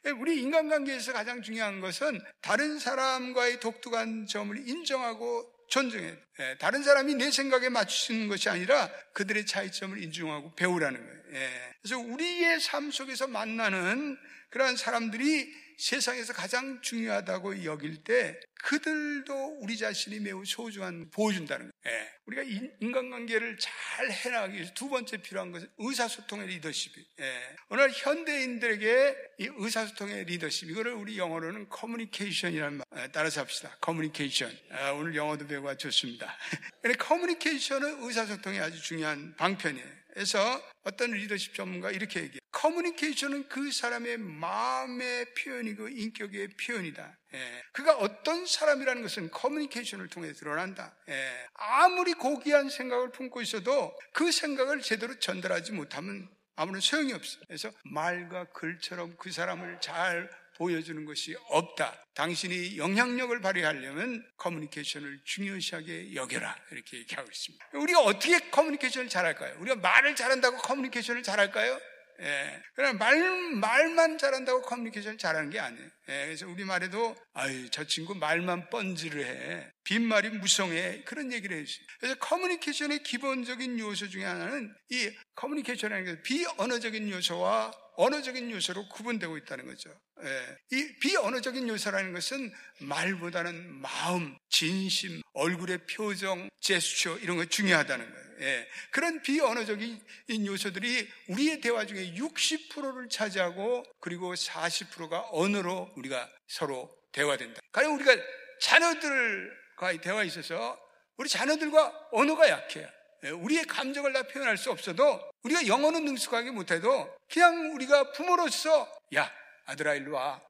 예. 0.05 0.11
우리 0.11 0.41
인간관계에서 0.43 1.14
가장 1.14 1.41
중요한 1.41 1.81
것은 1.81 2.21
다른 2.43 2.79
사람과의 2.79 3.61
독특한 3.61 4.26
점을 4.26 4.57
인정하고 4.69 5.52
존중해. 5.73 6.14
예, 6.41 6.57
다른 6.59 6.83
사람이 6.83 7.14
내 7.14 7.31
생각에 7.31 7.71
맞추는 7.71 8.29
것이 8.29 8.50
아니라 8.50 8.91
그들의 9.14 9.47
차이점을 9.47 10.02
인정하고 10.02 10.55
배우라는 10.55 11.00
거예요. 11.00 11.23
예, 11.33 11.75
그래서 11.81 11.99
우리의 11.99 12.61
삶 12.61 12.91
속에서 12.91 13.26
만나는 13.26 14.19
그러한 14.50 14.76
사람들이 14.76 15.50
세상에서 15.83 16.33
가장 16.33 16.81
중요하다고 16.81 17.65
여길 17.65 18.05
때 18.05 18.39
그들도 18.62 19.59
우리 19.61 19.77
자신이 19.77 20.21
매우 20.21 20.45
소중한 20.45 21.11
보여준다는 21.11 21.73
거예요. 21.73 21.99
예. 21.99 22.09
우리가 22.27 22.43
인간관계를 22.81 23.59
잘 23.59 24.09
해나가기 24.09 24.55
위해서 24.55 24.73
두 24.75 24.89
번째 24.89 25.17
필요한 25.17 25.51
것은 25.51 25.69
의사소통의 25.79 26.47
리더십이에요. 26.47 27.07
예. 27.23 27.57
오늘 27.69 27.91
현대인들에게 27.91 29.17
이 29.41 29.51
의사소통의 29.57 30.27
리더십 30.27 30.71
이거를 30.71 30.93
우리 30.93 31.19
영어로는 31.19 31.69
커뮤니케이션이라는 31.69 32.83
말 32.89 33.11
따라서 33.11 33.41
합시다. 33.41 33.77
커뮤니케이션. 33.81 34.57
아, 34.71 34.93
오늘 34.93 35.17
영어도 35.17 35.49
배우고 35.49 35.77
좋습니다. 35.77 36.39
커뮤니케이션은 36.97 38.05
의사소통이 38.05 38.61
아주 38.61 38.81
중요한 38.81 39.35
방편이에요. 39.37 40.02
그래서 40.12 40.62
어떤 40.83 41.12
리더십 41.12 41.54
전문가 41.54 41.90
이렇게 41.90 42.21
얘기해요. 42.21 42.38
커뮤니케이션은 42.52 43.49
그 43.49 43.73
사람의 43.73 44.19
마음의 44.19 45.35
표현이고 45.35 45.88
인격의 45.88 46.49
표현이다. 46.49 47.19
예. 47.35 47.62
그가 47.73 47.97
어떤 47.97 48.45
사람이라는 48.45 49.02
것은 49.02 49.31
커뮤니케이션을 49.31 50.09
통해 50.09 50.33
드러난다. 50.33 50.95
예. 51.09 51.47
아무리 51.54 52.12
고귀한 52.12 52.69
생각을 52.69 53.11
품고 53.11 53.40
있어도 53.40 53.99
그 54.12 54.31
생각을 54.31 54.83
제대로 54.83 55.19
전달하지 55.19 55.73
못하면 55.73 56.28
아무런 56.54 56.83
소용이 56.83 57.14
없어. 57.14 57.40
그래서 57.47 57.71
말과 57.85 58.45
글처럼 58.52 59.16
그 59.16 59.33
사람을 59.33 59.81
잘 59.81 60.31
보여주는 60.57 61.05
것이 61.05 61.35
없다. 61.49 61.99
당신이 62.15 62.77
영향력을 62.77 63.41
발휘하려면 63.41 64.27
커뮤니케이션을 64.37 65.21
중요시하게 65.25 66.15
여겨라. 66.15 66.57
이렇게 66.71 66.99
얘기하고 66.99 67.29
있습니다. 67.31 67.69
우리가 67.75 68.01
어떻게 68.01 68.39
커뮤니케이션을 68.51 69.09
잘할까요? 69.09 69.57
우리가 69.61 69.77
말을 69.77 70.15
잘한다고 70.15 70.59
커뮤니케이션을 70.59 71.23
잘할까요? 71.23 71.81
예. 72.21 72.63
그냥 72.75 72.99
말, 72.99 73.19
말만 73.55 74.19
잘한다고 74.19 74.63
커뮤니케이션 74.63 75.19
잘하는 75.19 75.51
게 75.51 75.59
아니에요. 75.59 75.85
예. 76.09 76.27
그래서 76.27 76.47
우리 76.47 76.65
말에도, 76.65 77.17
아유, 77.33 77.69
저 77.71 77.85
친구 77.85 78.15
말만 78.15 78.71
뻔지르해. 78.71 79.73
빈말이 79.85 80.31
무성해. 80.31 81.03
그런 81.05 81.33
얘기를 81.33 81.59
해주세요. 81.59 81.87
그래서 81.99 82.15
커뮤니케이션의 82.17 83.03
기본적인 83.03 83.79
요소 83.79 84.09
중에 84.09 84.25
하나는 84.25 84.73
이 84.91 85.11
커뮤니케이션이라는 85.35 86.05
게 86.05 86.23
비언어적인 86.23 87.11
요소와 87.11 87.73
언어적인 87.97 88.51
요소로 88.51 88.89
구분되고 88.89 89.37
있다는 89.39 89.67
거죠. 89.67 89.91
예. 90.23 90.57
이 90.71 90.99
비언어적인 90.99 91.69
요소라는 91.69 92.13
것은 92.13 92.53
말보다는 92.81 93.81
마음, 93.81 94.37
진심, 94.49 95.21
얼굴의 95.35 95.87
표정, 95.87 96.49
제스처 96.61 97.19
이런 97.19 97.37
거 97.37 97.45
중요하다는 97.45 98.11
거예요. 98.11 98.27
예. 98.41 98.69
그런 98.91 99.23
비언어적인 99.23 100.01
요소들이 100.47 101.09
우리의 101.29 101.61
대화 101.61 101.87
중에 101.87 102.15
60%를 102.15 103.09
차지하고 103.09 103.85
그리고 104.01 104.35
40%가 104.35 105.29
언어로 105.31 105.93
우리가 105.97 106.31
서로 106.49 106.95
대화된다. 107.13 107.61
가령 107.73 107.95
우리가 107.97 108.17
자녀들과의 108.61 110.01
대화에 110.01 110.27
있어서 110.27 110.79
우리 111.17 111.29
자녀들과 111.29 112.09
언어가 112.13 112.49
약해요. 112.49 112.89
예, 113.25 113.31
우리의 113.31 113.64
감정을 113.64 114.12
다 114.12 114.23
표현할 114.25 114.57
수 114.57 114.71
없어도 114.71 115.21
우리가 115.43 115.67
영어는 115.67 116.05
능숙하게 116.05 116.50
못해도 116.50 117.17
그냥 117.31 117.73
우리가 117.75 118.12
부모로서 118.12 118.88
야 119.14 119.31
아들아 119.67 119.95
일로 119.95 120.12
와 120.15 120.23
꽉 120.23 120.43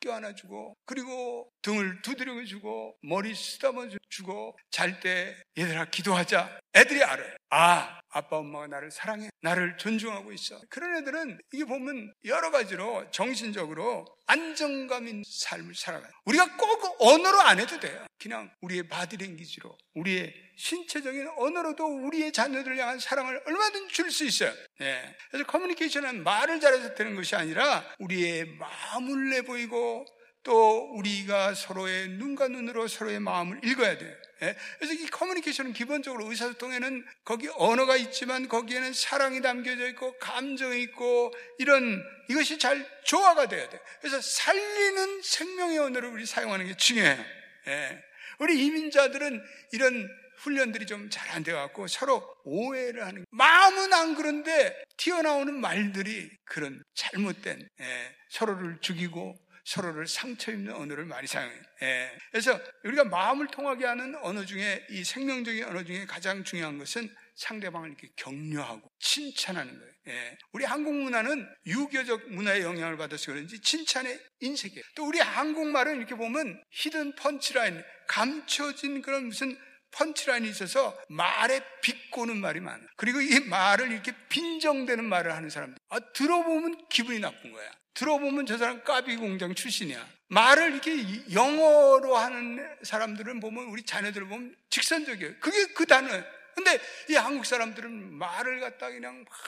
껴안아주고 0.00 0.76
그리고 0.86 1.50
등을 1.60 2.00
두드려주고 2.00 2.96
머리 3.02 3.34
쓰다듬어주고 3.34 4.56
잘 4.70 5.00
때 5.00 5.36
얘들아 5.58 5.86
기도하자. 5.86 6.60
애들이 6.74 7.02
알아요 7.04 7.36
아 7.50 8.00
아빠 8.12 8.38
엄마가 8.38 8.66
나를 8.66 8.90
사랑해 8.90 9.28
나를 9.42 9.76
존중하고 9.76 10.32
있어 10.32 10.60
그런 10.68 10.96
애들은 10.96 11.40
이게 11.52 11.64
보면 11.64 12.12
여러 12.24 12.50
가지로 12.50 13.08
정신적으로 13.10 14.04
안정감 14.26 15.06
있는 15.08 15.22
삶을 15.26 15.74
살아가요 15.74 16.10
우리가 16.24 16.56
꼭 16.56 16.96
언어로 17.00 17.40
안 17.40 17.60
해도 17.60 17.78
돼요 17.78 18.04
그냥 18.20 18.50
우리의 18.60 18.88
바디랭귀지로 18.88 19.76
우리의 19.94 20.34
신체적인 20.56 21.28
언어로도 21.38 21.84
우리의 22.06 22.32
자녀들을 22.32 22.76
향한 22.78 22.98
사랑을 22.98 23.42
얼마든지 23.46 23.94
줄 23.94 24.10
수 24.10 24.24
있어요. 24.24 24.52
네. 24.78 25.16
그래서 25.30 25.46
커뮤니케이션은 25.46 26.22
말을 26.22 26.60
잘해서 26.60 26.94
되는 26.94 27.14
것이 27.14 27.34
아니라 27.34 27.82
우리의 28.00 28.44
마음을 28.58 29.30
내보이고 29.30 30.04
또 30.42 30.90
우리가 30.94 31.54
서로의 31.54 32.08
눈과 32.08 32.48
눈으로 32.48 32.88
서로의 32.88 33.20
마음을 33.20 33.60
읽어야 33.64 33.98
돼요. 33.98 34.14
예? 34.42 34.56
그래서 34.78 34.94
이 34.94 35.06
커뮤니케이션은 35.06 35.74
기본적으로 35.74 36.30
의사소통에는 36.30 37.04
거기 37.24 37.48
언어가 37.56 37.96
있지만 37.96 38.48
거기에는 38.48 38.92
사랑이 38.94 39.42
담겨져 39.42 39.86
있고 39.88 40.16
감정이 40.18 40.80
있고 40.82 41.32
이런 41.58 42.02
이것이 42.30 42.58
잘 42.58 42.86
조화가 43.04 43.48
돼야 43.48 43.68
돼. 43.68 43.78
그래서 44.00 44.20
살리는 44.20 45.20
생명의 45.22 45.78
언어를 45.78 46.08
우리 46.08 46.24
사용하는 46.24 46.66
게 46.66 46.74
중요해요. 46.76 47.22
예. 47.68 48.02
우리 48.38 48.64
이민자들은 48.64 49.42
이런 49.72 50.08
훈련들이 50.38 50.86
좀 50.86 51.10
잘 51.10 51.30
안 51.30 51.42
돼갖고 51.44 51.86
서로 51.86 52.26
오해를 52.44 53.06
하는 53.06 53.24
마음은 53.30 53.92
안 53.92 54.14
그런데 54.14 54.74
튀어나오는 54.96 55.54
말들이 55.60 56.30
그런 56.46 56.82
잘못된 56.94 57.68
예, 57.80 58.16
서로를 58.30 58.78
죽이고 58.80 59.36
서로를 59.64 60.06
상처 60.06 60.52
입는 60.52 60.74
언어를 60.74 61.04
많이 61.04 61.26
사용해요. 61.26 61.62
예. 61.82 62.18
그래서 62.30 62.60
우리가 62.84 63.04
마음을 63.04 63.46
통하게 63.48 63.86
하는 63.86 64.14
언어 64.22 64.44
중에 64.44 64.86
이 64.90 65.04
생명적인 65.04 65.64
언어 65.64 65.84
중에 65.84 66.06
가장 66.06 66.44
중요한 66.44 66.78
것은 66.78 67.14
상대방을 67.36 67.88
이렇게 67.88 68.08
격려하고 68.16 68.90
칭찬하는 69.00 69.78
거예요. 69.78 69.92
예. 70.08 70.36
우리 70.52 70.64
한국 70.64 70.94
문화는 70.94 71.48
유교적 71.66 72.30
문화의 72.30 72.62
영향을 72.62 72.96
받아서 72.96 73.32
그런지 73.32 73.60
칭찬의 73.60 74.18
인색이에요. 74.40 74.82
또 74.96 75.06
우리 75.06 75.18
한국말은 75.18 75.96
이렇게 75.96 76.14
보면 76.14 76.62
히든 76.70 77.14
펀치라인, 77.16 77.82
감춰진 78.08 79.02
그런 79.02 79.26
무슨 79.26 79.56
펀치라인이 79.92 80.48
있어서 80.48 80.96
말에 81.08 81.60
비꼬는 81.82 82.36
말이 82.36 82.60
많아. 82.60 82.80
그리고 82.96 83.20
이 83.20 83.40
말을 83.40 83.90
이렇게 83.92 84.12
빈정되는 84.28 85.04
말을 85.04 85.34
하는 85.34 85.50
사람들. 85.50 85.78
아, 85.88 85.98
들어보면 86.12 86.88
기분이 86.88 87.20
나쁜 87.20 87.52
거야. 87.52 87.70
들어보면 87.94 88.46
저 88.46 88.56
사람 88.56 88.82
까비 88.82 89.16
공장 89.16 89.54
출신이야. 89.54 90.06
말을 90.28 90.72
이렇게 90.72 91.32
영어로 91.32 92.16
하는 92.16 92.64
사람들은 92.82 93.40
보면 93.40 93.64
우리 93.64 93.82
자녀들 93.82 94.26
보면 94.26 94.54
직선적이에요. 94.70 95.34
그게 95.40 95.66
그 95.74 95.86
단어. 95.86 96.08
근데 96.54 96.80
이 97.08 97.14
한국 97.14 97.46
사람들은 97.46 98.14
말을 98.14 98.60
갖다 98.60 98.90
그냥 98.90 99.24
막 99.28 99.38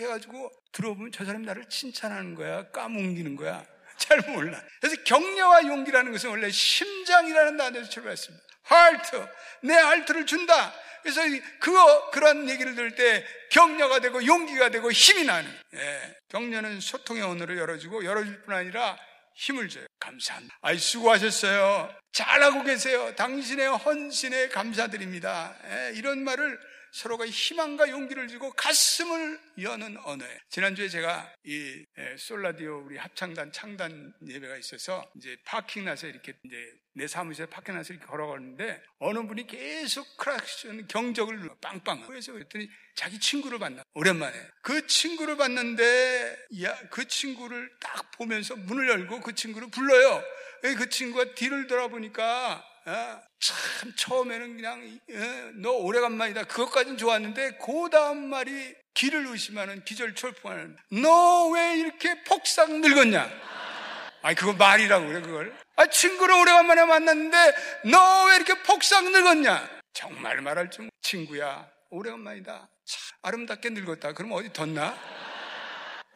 해가지고 0.00 0.50
들어보면 0.72 1.12
저 1.12 1.24
사람 1.24 1.42
나를 1.42 1.68
칭찬하는 1.68 2.34
거야. 2.34 2.70
까뭉기는 2.70 3.36
거야. 3.36 3.64
잘 4.04 4.20
몰라. 4.32 4.62
그래서 4.80 5.02
격려와 5.04 5.66
용기라는 5.66 6.12
것은 6.12 6.30
원래 6.30 6.50
심장이라는 6.50 7.56
단어에서 7.56 7.88
출발했습니다. 7.88 8.44
하트, 8.62 9.26
내 9.62 9.74
하트를 9.74 10.26
준다. 10.26 10.74
그래서 11.02 11.20
그거 11.60 12.10
그런 12.10 12.48
얘기를 12.48 12.74
들을 12.74 12.94
때 12.94 13.24
격려가 13.50 14.00
되고 14.00 14.24
용기가 14.24 14.70
되고 14.70 14.90
힘이 14.90 15.24
나는. 15.24 15.50
예, 15.74 16.16
격려는 16.28 16.80
소통의 16.80 17.22
언어를 17.22 17.58
열어주고 17.58 18.04
열어줄 18.04 18.42
뿐 18.42 18.54
아니라 18.54 18.98
힘을 19.34 19.68
줘요. 19.68 19.86
감사합니다. 20.00 20.56
아이 20.62 20.78
수고하셨어요. 20.78 21.94
잘하고 22.12 22.62
계세요. 22.62 23.14
당신의 23.16 23.68
헌신에 23.68 24.48
감사드립니다. 24.48 25.54
예, 25.66 25.92
이런 25.94 26.24
말을 26.24 26.58
서로가 26.94 27.26
희망과 27.26 27.90
용기를 27.90 28.28
주고 28.28 28.52
가슴을 28.52 29.40
여는 29.60 29.96
언어예요. 30.04 30.38
지난주에 30.48 30.88
제가 30.88 31.28
이 31.44 31.84
예, 31.98 32.16
솔라디오 32.16 32.84
우리 32.86 32.96
합창단 32.96 33.50
창단 33.50 34.14
예배가 34.28 34.56
있어서 34.58 35.04
이제 35.16 35.36
파킹 35.44 35.84
나서 35.84 36.06
이렇게 36.06 36.34
이제 36.44 36.56
내 36.92 37.08
사무실에 37.08 37.46
파킹 37.46 37.74
나서 37.74 37.92
이렇게 37.92 38.06
걸어가는데 38.06 38.80
어느 39.00 39.26
분이 39.26 39.48
계속 39.48 40.06
크락션 40.16 40.86
경적을 40.86 41.50
빵빵. 41.60 42.06
그래서 42.06 42.32
그랬더니 42.32 42.70
자기 42.94 43.18
친구를 43.18 43.58
만나 43.58 43.82
오랜만에 43.94 44.40
그 44.62 44.86
친구를 44.86 45.36
봤는데 45.36 46.46
야, 46.62 46.78
그 46.90 47.08
친구를 47.08 47.72
딱 47.80 48.08
보면서 48.12 48.54
문을 48.54 48.88
열고 48.88 49.20
그 49.20 49.34
친구를 49.34 49.68
불러요. 49.68 50.22
그 50.78 50.88
친구가 50.88 51.34
뒤를 51.34 51.66
돌아보니까 51.66 52.64
어? 52.64 52.73
참 52.84 53.92
처음에는 53.96 54.56
그냥 54.56 55.00
어, 55.10 55.50
너 55.56 55.70
오래간만이다. 55.72 56.44
그것까지는 56.44 56.96
좋았는데 56.98 57.58
그 57.64 57.88
다음 57.90 58.28
말이 58.28 58.74
길을 58.94 59.26
의심하는 59.26 59.84
기절철풍하는 59.84 60.76
너 61.02 61.50
왜 61.54 61.76
이렇게 61.78 62.22
폭삭 62.24 62.70
늙었냐? 62.80 63.30
아니 64.22 64.34
그거 64.36 64.52
말이라고 64.52 65.06
그래 65.06 65.20
그걸. 65.20 65.56
아 65.76 65.86
친구를 65.86 66.34
오래간만에 66.34 66.84
만났는데 66.84 67.36
너 67.90 68.26
왜 68.28 68.36
이렇게 68.36 68.54
폭삭 68.62 69.04
늙었냐? 69.10 69.68
정말 69.92 70.40
말할 70.40 70.70
줄 70.70 70.90
친구야 71.02 71.68
오래간만이다. 71.90 72.68
참 72.86 73.18
아름답게 73.22 73.70
늙었다. 73.70 74.12
그러면 74.12 74.38
어디 74.38 74.52
덧나? 74.52 74.96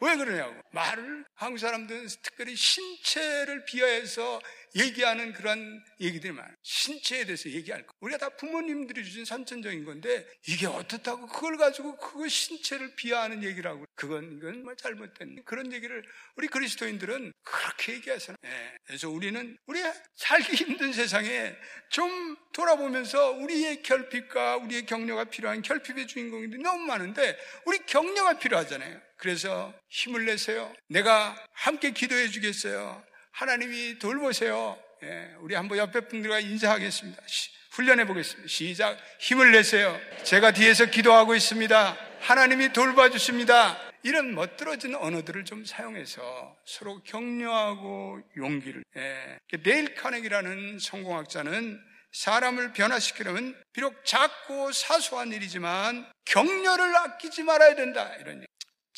왜 0.01 0.15
그러냐고. 0.15 0.55
말을 0.71 1.25
한국 1.35 1.57
사람들은 1.59 2.07
특별히 2.21 2.55
신체를 2.55 3.65
비하해서 3.65 4.39
얘기하는 4.75 5.33
그런 5.33 5.83
얘기들이 5.99 6.31
많아요. 6.33 6.53
신체에 6.63 7.25
대해서 7.25 7.49
얘기할 7.49 7.85
거. 7.85 7.93
우리가 8.01 8.17
다 8.17 8.29
부모님들이 8.29 9.03
주신 9.03 9.25
선천적인 9.25 9.85
건데 9.85 10.27
이게 10.47 10.67
어떻다고 10.67 11.27
그걸 11.27 11.57
가지고 11.57 11.97
그거 11.97 12.27
신체를 12.27 12.95
비하하는 12.95 13.43
얘기라고. 13.43 13.85
그건 13.95 14.37
이건 14.37 14.63
뭐 14.63 14.75
잘못된 14.75 15.43
그런 15.45 15.71
얘기를 15.73 16.03
우리 16.35 16.47
그리스도인들은 16.47 17.33
그렇게 17.43 17.93
얘기하잖아요. 17.93 18.37
네. 18.41 18.77
그래서 18.85 19.09
우리는 19.09 19.57
우리 19.65 19.81
살기 20.15 20.55
힘든 20.55 20.93
세상에 20.93 21.55
좀 21.89 22.37
돌아보면서 22.53 23.31
우리의 23.31 23.81
결핍과 23.83 24.57
우리의 24.57 24.85
격려가 24.85 25.25
필요한 25.25 25.61
결핍의 25.61 26.07
주인공들이 26.07 26.61
너무 26.61 26.85
많은데 26.85 27.37
우리 27.65 27.79
격려가 27.85 28.39
필요하잖아요. 28.39 28.99
그래서 29.17 29.73
힘을 29.89 30.25
내세요. 30.25 30.73
내가 30.87 31.35
함께 31.51 31.91
기도해 31.91 32.29
주겠어요. 32.29 33.03
하나님이 33.39 33.99
돌보세요. 33.99 34.77
예, 35.01 35.33
우리 35.39 35.55
한번 35.55 35.77
옆에 35.77 36.01
분들과 36.01 36.41
인사하겠습니다. 36.41 37.23
시, 37.25 37.49
훈련해 37.71 38.05
보겠습니다. 38.05 38.49
시작. 38.49 38.97
힘을 39.17 39.53
내세요. 39.53 39.97
제가 40.23 40.51
뒤에서 40.51 40.87
기도하고 40.87 41.35
있습니다. 41.35 41.97
하나님이 42.19 42.73
돌봐주십니다. 42.73 43.79
이런 44.03 44.35
멋들어진 44.35 44.93
언어들을 44.93 45.45
좀 45.45 45.63
사용해서 45.63 46.57
서로 46.65 47.01
격려하고 47.03 48.19
용기를. 48.35 48.83
예. 48.97 49.39
네일 49.63 49.95
카넥이라는 49.95 50.79
성공학자는 50.79 51.81
사람을 52.11 52.73
변화시키려면 52.73 53.55
비록 53.71 54.03
작고 54.03 54.73
사소한 54.73 55.31
일이지만 55.31 56.05
격려를 56.25 56.93
아끼지 56.93 57.43
말아야 57.43 57.75
된다. 57.75 58.11
이런. 58.19 58.48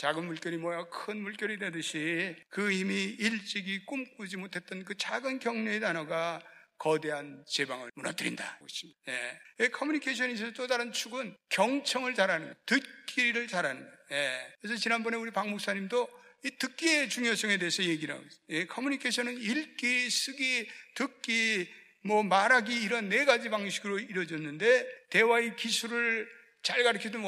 작은 0.01 0.25
물결이 0.25 0.57
모여 0.57 0.89
큰 0.89 1.21
물결이 1.21 1.59
되듯이 1.59 2.35
그 2.49 2.71
이미 2.71 3.03
일찍이 3.03 3.85
꿈꾸지 3.85 4.37
못했던 4.37 4.83
그 4.83 4.97
작은 4.97 5.37
격려의 5.37 5.79
단어가 5.79 6.41
거대한 6.79 7.45
제방을 7.47 7.91
무너뜨린다. 7.93 8.61
예. 9.59 9.67
커뮤니케이션에 9.67 10.31
있어서 10.31 10.53
또 10.53 10.65
다른 10.65 10.91
축은 10.91 11.37
경청을 11.49 12.15
잘하는. 12.15 12.55
듣기를 12.65 13.47
잘하는. 13.47 13.87
예. 14.09 14.53
그래서 14.59 14.75
지난번에 14.75 15.17
우리 15.17 15.29
박 15.29 15.47
목사님도 15.47 16.09
이 16.45 16.57
듣기의 16.57 17.07
중요성에 17.07 17.59
대해서 17.59 17.83
얘기를 17.83 18.15
하고 18.15 18.25
있어요. 18.25 18.41
예. 18.49 18.65
커뮤니케이션은 18.65 19.37
읽기, 19.37 20.09
쓰기, 20.09 20.67
듣기, 20.95 21.71
뭐 22.03 22.23
말하기 22.23 22.73
이런 22.73 23.07
네 23.09 23.25
가지 23.25 23.51
방식으로 23.51 23.99
이루어졌는데 23.99 25.09
대화의 25.11 25.55
기술을 25.57 26.40
잘 26.63 26.83
가르치던 26.83 27.23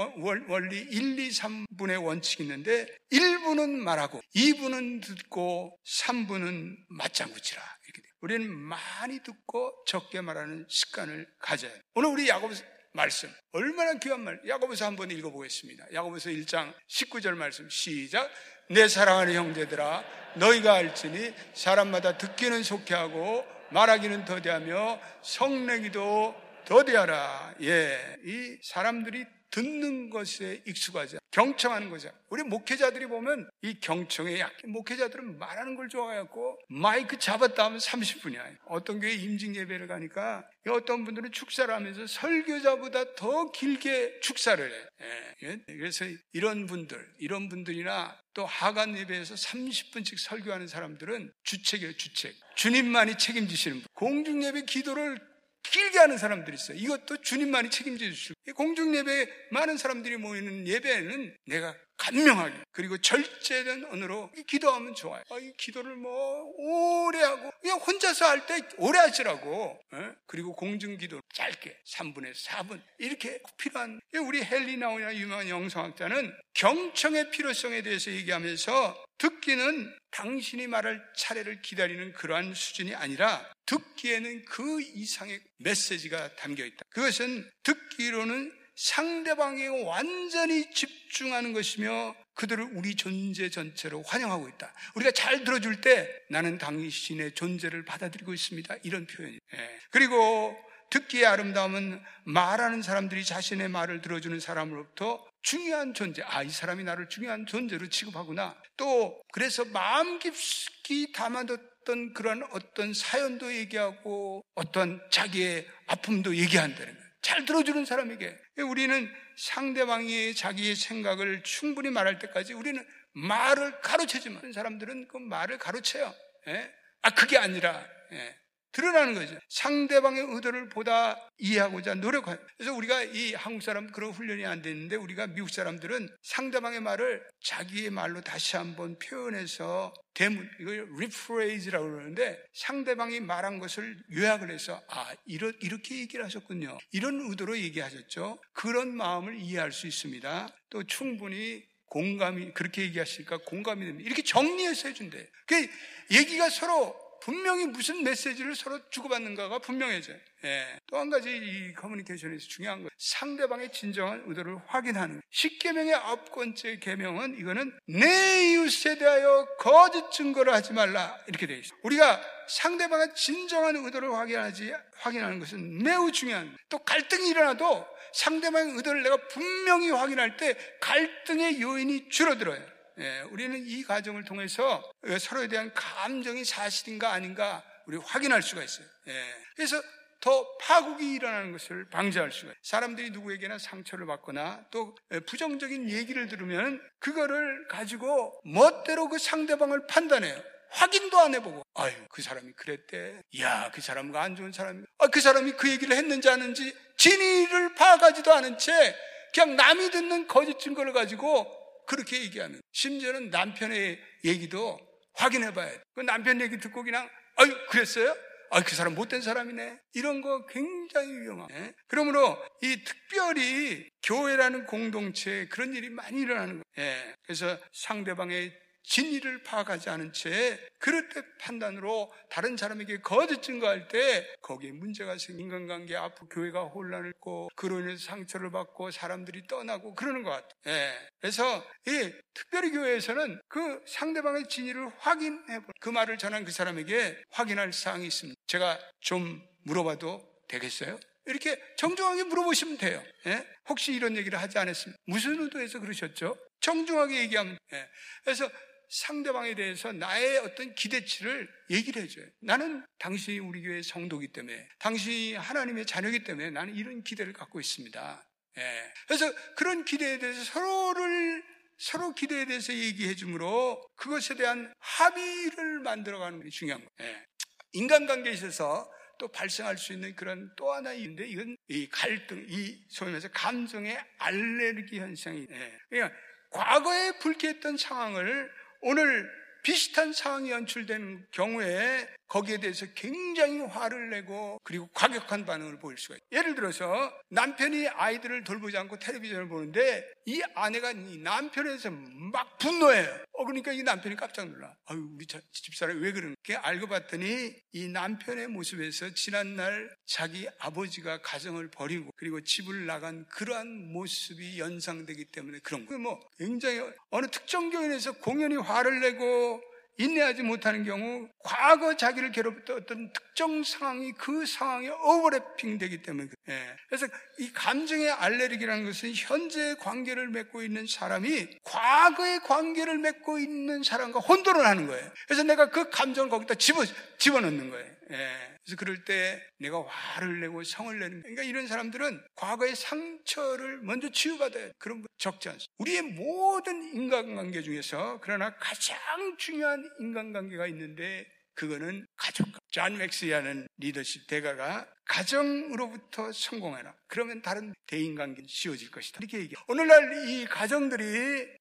원리 0.47 0.77
1, 0.77 1.19
2, 1.19 1.29
3분의 1.29 2.03
원칙이 2.03 2.43
있는데 2.43 2.87
1분은 3.11 3.69
말하고 3.77 4.21
2분은 4.35 5.03
듣고 5.03 5.79
3분은 5.85 6.75
맞장구치라. 6.89 7.61
이렇게 7.85 8.01
돼요. 8.01 8.13
우리는 8.21 8.53
많이 8.55 9.19
듣고 9.23 9.73
적게 9.87 10.21
말하는 10.21 10.65
습관을 10.69 11.27
가져야 11.39 11.71
해요. 11.71 11.81
오늘 11.95 12.09
우리 12.09 12.29
야고보서 12.29 12.63
말씀 12.93 13.27
얼마나 13.53 13.95
귀한 13.95 14.23
말 14.23 14.39
야고보서 14.47 14.85
한번 14.85 15.09
읽어보겠습니다. 15.09 15.93
야고보서 15.93 16.29
1장 16.29 16.73
19절 16.87 17.35
말씀 17.35 17.67
시작 17.69 18.29
내 18.69 18.87
사랑하는 18.87 19.33
형제들아 19.33 20.03
너희가 20.35 20.75
알지니 20.75 21.33
사람마다 21.53 22.17
듣기는 22.17 22.61
속히 22.61 22.93
하고 22.93 23.45
말하기는 23.71 24.25
더디하며 24.25 25.01
성내기도 25.23 26.35
더디하라. 26.65 27.55
예. 27.61 28.17
이 28.23 28.57
사람들이 28.61 29.25
듣는 29.53 30.09
것에 30.09 30.63
익숙하지 30.65 31.17
경청하는 31.29 31.91
거죠. 31.91 32.09
우리 32.29 32.41
목회자들이 32.41 33.05
보면 33.05 33.49
이 33.61 33.79
경청에 33.79 34.39
약해. 34.39 34.55
목회자들은 34.65 35.37
말하는 35.37 35.75
걸 35.75 35.89
좋아해갖고 35.89 36.57
마이크 36.69 37.19
잡았다 37.19 37.65
하면 37.65 37.77
30분이야. 37.77 38.57
어떤 38.65 38.99
교회 38.99 39.13
임직 39.13 39.55
예배를 39.55 39.87
가니까 39.87 40.43
어떤 40.69 41.05
분들은 41.05 41.31
축사를 41.31 41.71
하면서 41.71 42.07
설교자보다 42.07 43.13
더 43.15 43.51
길게 43.51 44.21
축사를 44.21 44.71
해. 44.71 44.75
예. 45.03 45.49
예. 45.49 45.59
그래서 45.67 46.05
이런 46.31 46.65
분들, 46.65 46.97
이런 47.19 47.47
분들이나 47.49 48.17
또 48.33 48.47
하간 48.47 48.97
예배에서 48.97 49.35
30분씩 49.35 50.17
설교하는 50.17 50.67
사람들은 50.67 51.31
주책이에요, 51.43 51.93
주책. 51.97 52.33
주님만이 52.55 53.19
책임지시는 53.19 53.77
분. 53.81 53.87
공중 53.93 54.43
예배 54.43 54.63
기도를 54.65 55.32
길게 55.63 55.97
하는 55.99 56.17
사람들이 56.17 56.55
있어요. 56.55 56.77
이것도 56.77 57.21
주님만이 57.21 57.69
책임져 57.69 58.05
주시고 58.05 58.35
공중 58.55 58.95
예배 58.95 59.27
많은 59.51 59.77
사람들이 59.77 60.17
모이는 60.17 60.67
예배는 60.67 61.37
내가 61.45 61.75
간명하게 61.97 62.55
그리고 62.71 62.97
절제된 62.97 63.85
언어로 63.85 64.31
기도하면 64.47 64.93
좋아요. 64.95 65.23
아, 65.29 65.37
이 65.39 65.53
기도를 65.57 65.95
뭐 65.95 66.51
오래 66.57 67.21
하고 67.21 67.51
그냥 67.61 67.77
혼자서 67.79 68.25
할 68.25 68.45
때 68.45 68.59
오래 68.77 68.99
하시라고. 68.99 69.79
어? 69.91 70.15
그리고 70.25 70.53
공중 70.53 70.97
기도 70.97 71.21
짧게 71.33 71.77
3분에서 71.87 72.45
4분 72.47 72.81
이렇게 72.97 73.39
필요한 73.57 74.01
우리 74.15 74.43
헬리나오나 74.43 75.15
유명한 75.15 75.47
영성학자는 75.47 76.35
경청의 76.55 77.31
필요성에 77.31 77.83
대해서 77.83 78.11
얘기하면서 78.11 79.05
듣기는 79.19 79.95
당신이 80.11 80.67
말할 80.67 81.01
차례를 81.15 81.61
기다리는 81.61 82.11
그러한 82.13 82.53
수준이 82.53 82.93
아니라 82.95 83.49
듣기에는 83.65 84.45
그 84.45 84.81
이상의 84.81 85.39
메시지가 85.59 86.35
담겨 86.35 86.65
있다. 86.65 86.83
그것은 86.89 87.49
듣기로는 87.63 88.51
상대방에 88.75 89.67
완전히 89.67 90.71
집중하는 90.71 91.53
것이며 91.53 92.15
그들을 92.33 92.69
우리 92.73 92.95
존재 92.95 93.49
전체로 93.49 94.01
환영하고 94.01 94.49
있다. 94.49 94.73
우리가 94.95 95.11
잘 95.11 95.43
들어줄 95.43 95.81
때 95.81 96.09
나는 96.29 96.57
당신의 96.57 97.35
존재를 97.35 97.85
받아들이고 97.85 98.33
있습니다. 98.33 98.75
이런 98.83 99.05
표현이. 99.05 99.35
예. 99.53 99.79
그리고 99.91 100.57
듣기의 100.89 101.25
아름다움은 101.25 102.01
말하는 102.23 102.81
사람들이 102.81 103.23
자신의 103.23 103.69
말을 103.69 104.01
들어주는 104.01 104.39
사람으로부터 104.39 105.25
중요한 105.43 105.93
존재, 105.93 106.23
아, 106.25 106.41
이 106.41 106.49
사람이 106.49 106.83
나를 106.83 107.09
중요한 107.09 107.45
존재로 107.45 107.89
취급하구나. 107.89 108.59
또, 108.77 109.21
그래서 109.31 109.63
마음 109.65 110.17
깊이 110.17 111.11
담아뒀던 111.11 112.13
그런 112.13 112.43
어떤 112.51 112.93
사연도 112.93 113.53
얘기하고 113.53 114.43
어떤 114.55 115.01
자기의 115.11 115.67
아픔도 115.87 116.35
얘기한다는 116.37 116.93
거예요. 116.93 117.09
잘 117.21 117.45
들어주는 117.45 117.85
사람에게. 117.85 118.37
우리는 118.59 119.13
상대방이 119.37 120.33
자기의 120.33 120.75
생각을 120.75 121.43
충분히 121.43 121.89
말할 121.89 122.19
때까지 122.19 122.53
우리는 122.53 122.85
말을 123.13 123.81
가로채지만 123.81 124.53
사람들은 124.53 125.07
그 125.07 125.17
말을 125.17 125.57
가로채요. 125.57 126.13
예? 126.47 126.73
아, 127.01 127.09
그게 127.11 127.37
아니라, 127.37 127.85
예. 128.13 128.42
드러나는 128.73 129.13
거죠. 129.13 129.37
상대방의 129.49 130.25
의도를 130.29 130.67
보다 130.69 131.15
이해하고자 131.37 131.95
노력해요. 131.95 132.37
그래서 132.57 132.73
우리가 132.73 133.03
이 133.03 133.33
한국 133.33 133.61
사람 133.61 133.91
그런 133.91 134.11
훈련이 134.11 134.45
안 134.45 134.61
됐는데 134.61 134.95
우리가 134.95 135.27
미국 135.27 135.49
사람들은 135.49 136.09
상대방의 136.23 136.81
말을 136.81 137.23
자기의 137.43 137.91
말로 137.91 138.21
다시 138.21 138.57
한번 138.57 138.97
표현해서 138.99 139.93
대문, 140.13 140.49
이걸 140.59 140.87
rephrase라고 140.99 141.85
그러는데 141.85 142.43
상대방이 142.53 143.19
말한 143.19 143.59
것을 143.59 143.97
요약을 144.11 144.51
해서 144.51 144.81
아, 144.89 145.13
이러, 145.25 145.51
이렇게 145.61 145.99
얘기를 145.99 146.25
하셨군요. 146.25 146.77
이런 146.91 147.21
의도로 147.29 147.57
얘기하셨죠. 147.57 148.39
그런 148.53 148.95
마음을 148.95 149.37
이해할 149.37 149.71
수 149.71 149.87
있습니다. 149.87 150.49
또 150.69 150.83
충분히 150.83 151.63
공감이, 151.85 152.53
그렇게 152.53 152.81
얘기하시니까 152.83 153.37
공감이 153.45 153.85
됩니다. 153.85 154.07
이렇게 154.07 154.23
정리해서 154.23 154.87
해준대. 154.87 155.29
그 155.45 155.67
얘기가 156.11 156.49
서로 156.49 157.02
분명히 157.23 157.65
무슨 157.65 158.03
메시지를 158.03 158.53
서로 158.53 158.79
주고받는가가 158.89 159.59
분명해져요. 159.59 160.17
예. 160.43 160.77
또 160.87 160.97
한 160.97 161.09
가지 161.09 161.29
이 161.29 161.73
커뮤니케이션에서 161.73 162.45
중요한 162.49 162.83
거 162.83 162.89
상대방의 162.97 163.71
진정한 163.71 164.23
의도를 164.27 164.57
확인하는 164.67 165.21
십계명의 165.31 165.93
아홉 165.93 166.29
번째 166.33 166.79
계명은 166.79 167.39
이거는 167.39 167.71
내 167.87 168.51
이웃에 168.51 168.97
대하여 168.97 169.47
거짓 169.57 170.11
증거를 170.11 170.53
하지 170.53 170.73
말라 170.73 171.17
이렇게 171.27 171.47
되어 171.47 171.55
있어요. 171.57 171.79
우리가 171.83 172.21
상대방의 172.49 173.15
진정한 173.15 173.77
의도를 173.77 174.13
확인하지 174.13 174.73
확인하는 174.97 175.39
것은 175.39 175.81
매우 175.81 176.11
중요한. 176.11 176.57
또 176.67 176.77
갈등이 176.79 177.29
일어나도 177.29 177.87
상대방의 178.13 178.75
의도를 178.75 179.01
내가 179.01 179.15
분명히 179.29 179.91
확인할 179.91 180.35
때 180.35 180.57
갈등의 180.81 181.61
요인이 181.61 182.09
줄어들어요. 182.09 182.72
예, 182.99 183.21
우리는 183.31 183.65
이 183.65 183.83
과정을 183.83 184.23
통해서 184.25 184.83
서로에 185.19 185.47
대한 185.47 185.73
감정이 185.73 186.45
사실인가 186.45 187.11
아닌가 187.11 187.63
우리 187.85 187.97
확인할 187.97 188.41
수가 188.41 188.63
있어요. 188.63 188.87
예, 189.07 189.35
그래서 189.55 189.81
더 190.19 190.55
파국이 190.57 191.15
일어나는 191.15 191.51
것을 191.51 191.89
방지할 191.89 192.31
수가 192.31 192.51
있어요. 192.51 192.59
사람들이 192.61 193.09
누구에게나 193.09 193.57
상처를 193.57 194.05
받거나 194.05 194.65
또 194.71 194.95
부정적인 195.25 195.89
얘기를 195.89 196.27
들으면 196.27 196.81
그거를 196.99 197.67
가지고 197.67 198.39
멋대로 198.45 199.09
그 199.09 199.17
상대방을 199.17 199.87
판단해요. 199.87 200.41
확인도 200.69 201.19
안 201.19 201.35
해보고, 201.35 201.61
아유, 201.75 201.93
그 202.09 202.21
사람이 202.23 202.53
그랬대. 202.53 203.21
야, 203.41 203.69
그 203.71 203.81
사람과 203.81 204.23
안 204.23 204.35
좋은 204.35 204.51
사람이, 204.51 204.83
아, 204.97 205.07
그 205.07 205.21
사람이 205.21 205.51
그 205.51 205.69
얘기를 205.69 205.95
했는지 205.95 206.29
아는지 206.29 206.73
진위를 206.97 207.75
파악하지도 207.75 208.33
않은 208.33 208.57
채 208.57 208.95
그냥 209.33 209.55
남이 209.55 209.91
듣는 209.91 210.27
거짓 210.27 210.57
증거를 210.59 210.93
가지고 210.93 211.45
그렇게 211.85 212.21
얘기하는. 212.21 212.61
심지어는 212.71 213.29
남편의 213.29 213.99
얘기도 214.25 214.79
확인해 215.15 215.53
봐야 215.53 215.71
돼. 215.71 215.81
그 215.93 216.01
남편 216.01 216.41
얘기 216.41 216.57
듣고 216.57 216.83
그냥, 216.83 217.09
아유, 217.35 217.55
그랬어요? 217.69 218.15
아, 218.51 218.61
그 218.61 218.75
사람 218.75 218.93
못된 218.93 219.21
사람이네. 219.21 219.79
이런 219.93 220.21
거 220.21 220.45
굉장히 220.45 221.11
위험하네. 221.21 221.55
예? 221.55 221.73
그러므로 221.87 222.37
이 222.61 222.83
특별히 222.83 223.89
교회라는 224.03 224.67
공동체에 224.67 225.47
그런 225.47 225.73
일이 225.73 225.89
많이 225.89 226.21
일어나는 226.21 226.61
거예요. 226.61 226.89
예. 226.89 227.15
그래서 227.23 227.57
상대방의 227.71 228.53
진리를 228.83 229.43
파악하지 229.43 229.89
않은 229.89 230.13
채 230.13 230.59
그럴 230.79 231.09
때 231.09 231.21
판단으로 231.39 232.13
다른 232.29 232.57
사람에게 232.57 233.01
거짓 233.01 233.41
증거할 233.41 233.87
때 233.87 234.27
거기에 234.41 234.71
문제가 234.71 235.17
생긴 235.17 235.43
인간관계 235.43 235.95
앞으로 235.95 236.27
교회가 236.29 236.63
혼란을 236.63 237.11
있고 237.15 237.49
그로 237.55 237.79
인해서 237.79 238.05
상처를 238.05 238.51
받고 238.51 238.91
사람들이 238.91 239.47
떠나고 239.47 239.95
그러는 239.95 240.23
것 240.23 240.31
같아요. 240.31 240.51
예. 240.67 240.93
그래서 241.19 241.65
이 241.87 242.11
특별히 242.33 242.71
교회에서는 242.71 243.41
그 243.47 243.81
상대방의 243.87 244.47
진위를 244.47 244.89
확인해 244.97 245.59
그 245.79 245.89
말을 245.89 246.17
전한 246.17 246.45
그 246.45 246.51
사람에게 246.51 247.21
확인할 247.31 247.73
사항이 247.73 248.05
있습니다. 248.07 248.39
제가 248.47 248.79
좀 248.99 249.41
물어봐도 249.63 250.21
되겠어요? 250.47 250.99
이렇게 251.25 251.61
정중하게 251.77 252.23
물어보시면 252.25 252.77
돼요. 252.77 253.01
예? 253.27 253.47
혹시 253.69 253.93
이런 253.93 254.17
얘기를 254.17 254.39
하지 254.39 254.57
않았습니까? 254.57 254.97
무슨 255.05 255.41
의도에서 255.41 255.79
그러셨죠? 255.79 256.35
정중하게 256.59 257.19
얘기하면. 257.21 257.57
예. 257.73 257.89
그래서 258.23 258.49
상대방에 258.93 259.55
대해서 259.55 259.91
나의 259.91 260.37
어떤 260.37 260.75
기대치를 260.75 261.49
얘기를 261.71 262.03
해줘요. 262.03 262.27
나는 262.41 262.85
당신이 262.99 263.39
우리 263.39 263.63
교회 263.63 263.81
성도기 263.81 264.27
때문에, 264.27 264.69
당신이 264.77 265.33
하나님의 265.33 265.87
자녀기 265.87 266.23
때문에 266.23 266.51
나는 266.51 266.75
이런 266.75 267.03
기대를 267.03 267.33
갖고 267.33 267.59
있습니다. 267.59 268.29
예. 268.57 268.93
그래서 269.07 269.33
그런 269.55 269.83
기대에 269.83 270.19
대해서 270.19 270.43
서로를 270.43 271.43
서로 271.79 272.13
기대에 272.13 272.45
대해서 272.45 272.71
얘기해 272.71 273.15
주므로 273.15 273.83
그것에 273.95 274.35
대한 274.35 274.71
합의를 274.77 275.79
만들어가는 275.79 276.43
게 276.43 276.49
중요한 276.49 276.85
거예요. 276.85 277.11
예. 277.11 277.25
인간관계에 277.71 278.31
있어서 278.33 278.87
또 279.17 279.27
발생할 279.27 279.79
수 279.79 279.93
있는 279.93 280.15
그런 280.15 280.51
또 280.55 280.71
하나 280.71 280.93
있는데 280.93 281.25
이건 281.25 281.57
이 281.67 281.89
갈등, 281.89 282.45
이 282.47 282.79
소위 282.89 283.09
말해서 283.09 283.29
감정의 283.29 283.99
알레르기 284.19 284.99
현상이. 284.99 285.47
예. 285.49 285.79
그러니까 285.89 286.15
과거에 286.51 287.17
불쾌했던 287.17 287.77
상황을 287.77 288.51
오늘 288.83 289.29
비슷한 289.63 290.11
상황이 290.11 290.51
연출되는 290.51 291.27
경우에 291.31 292.07
거기에 292.27 292.57
대해서 292.57 292.85
굉장히 292.95 293.59
화를 293.59 294.09
내고 294.09 294.59
그리고 294.63 294.89
과격한 294.93 295.45
반응을 295.45 295.79
보일 295.79 295.97
수가 295.97 296.15
있어요. 296.15 296.27
예를 296.33 296.55
들어서 296.55 297.13
남편이 297.29 297.87
아이들을 297.87 298.43
돌보지 298.43 298.77
않고 298.77 298.99
텔레비전을 298.99 299.47
보는데 299.47 300.05
이 300.25 300.41
아내가 300.53 300.91
이 300.91 301.17
남편에서 301.17 301.91
막 301.91 302.57
분노해요. 302.57 303.07
어, 303.33 303.45
그러니까 303.45 303.71
이 303.71 303.81
남편이 303.81 304.15
깜짝 304.15 304.47
놀라. 304.49 304.75
아유, 304.85 305.09
우리 305.15 305.25
집사람이 305.25 305.99
왜 306.01 306.11
그러는 306.11 306.35
게 306.43 306.55
알고 306.55 306.87
봤더니 306.87 307.53
이 307.71 307.87
남편의 307.87 308.47
모습에서 308.47 309.13
지난날 309.15 309.95
자기 310.05 310.47
아버지가 310.59 311.21
가정을 311.21 311.71
버리고 311.71 312.11
그리고 312.15 312.41
집을 312.41 312.85
나간 312.85 313.25
그러한 313.29 313.91
모습이 313.91 314.59
연상되기 314.59 315.25
때문에 315.25 315.59
그런 315.63 315.85
거예요. 315.85 316.01
뭐 316.01 316.19
굉장히 316.37 316.81
어느 317.09 317.27
특정 317.27 317.71
교인에서 317.71 318.13
공연히 318.13 318.55
화를 318.55 318.99
내고 319.01 319.61
인내하지 319.97 320.43
못하는 320.43 320.83
경우 320.83 321.27
과거 321.43 321.95
자기를 321.95 322.31
괴롭혔던 322.31 322.77
어떤 322.77 323.13
특정 323.13 323.63
상황이 323.63 324.11
그 324.13 324.45
상황에 324.45 324.89
오버래핑 324.89 325.77
되기 325.77 326.01
때문에 326.01 326.29
예. 326.49 326.75
그래서 326.87 327.07
이 327.37 327.51
감정의 327.53 328.09
알레르기라는 328.11 328.85
것은 328.85 329.13
현재 329.15 329.75
관계를 329.79 330.29
맺고 330.29 330.63
있는 330.63 330.87
사람이 330.87 331.59
과거의 331.63 332.39
관계를 332.41 332.97
맺고 332.97 333.39
있는 333.39 333.83
사람과 333.83 334.19
혼돈을 334.19 334.65
하는 334.65 334.87
거예요. 334.87 335.11
그래서 335.27 335.43
내가 335.43 335.69
그 335.69 335.89
감정을 335.89 336.29
거기다 336.29 336.55
집어 336.55 336.83
집어넣는 337.17 337.69
거예요. 337.69 337.93
예. 338.11 338.57
그래서 338.63 338.75
그럴 338.77 339.03
때 339.05 339.41
내가 339.59 339.83
화를 339.85 340.39
내고 340.41 340.63
성을 340.63 340.97
내는 340.97 341.21
그러니까 341.21 341.43
이런 341.43 341.67
사람들은 341.67 342.21
과거의 342.35 342.75
상처를 342.75 343.79
먼저 343.79 344.11
치유받아야 344.11 344.67
돼. 344.67 344.73
그런 344.77 345.01
거 345.01 345.07
적지 345.17 345.49
않습니다. 345.49 345.71
우리의 345.77 346.01
모든 346.01 346.83
인간관계 346.83 347.61
중에서 347.61 348.19
그러나 348.21 348.55
가장 348.57 348.97
중요한 349.37 349.89
인간관계가 349.99 350.67
있는데 350.67 351.25
그거는 351.55 352.07
가족. 352.15 352.47
존 352.71 352.97
맥스웰이라는 352.97 353.67
리더십 353.77 354.25
대가가 354.25 354.87
가정으로부터 355.05 356.31
성공해라. 356.31 356.95
그러면 357.07 357.43
다른 357.43 357.73
대인관계는 357.85 358.47
쉬워질 358.47 358.89
것이다. 358.89 359.19
이렇게 359.21 359.37
얘기해. 359.39 359.61
오늘날 359.67 360.27
이 360.27 360.45
가정들이 360.45 361.05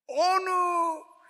어느 0.07 0.51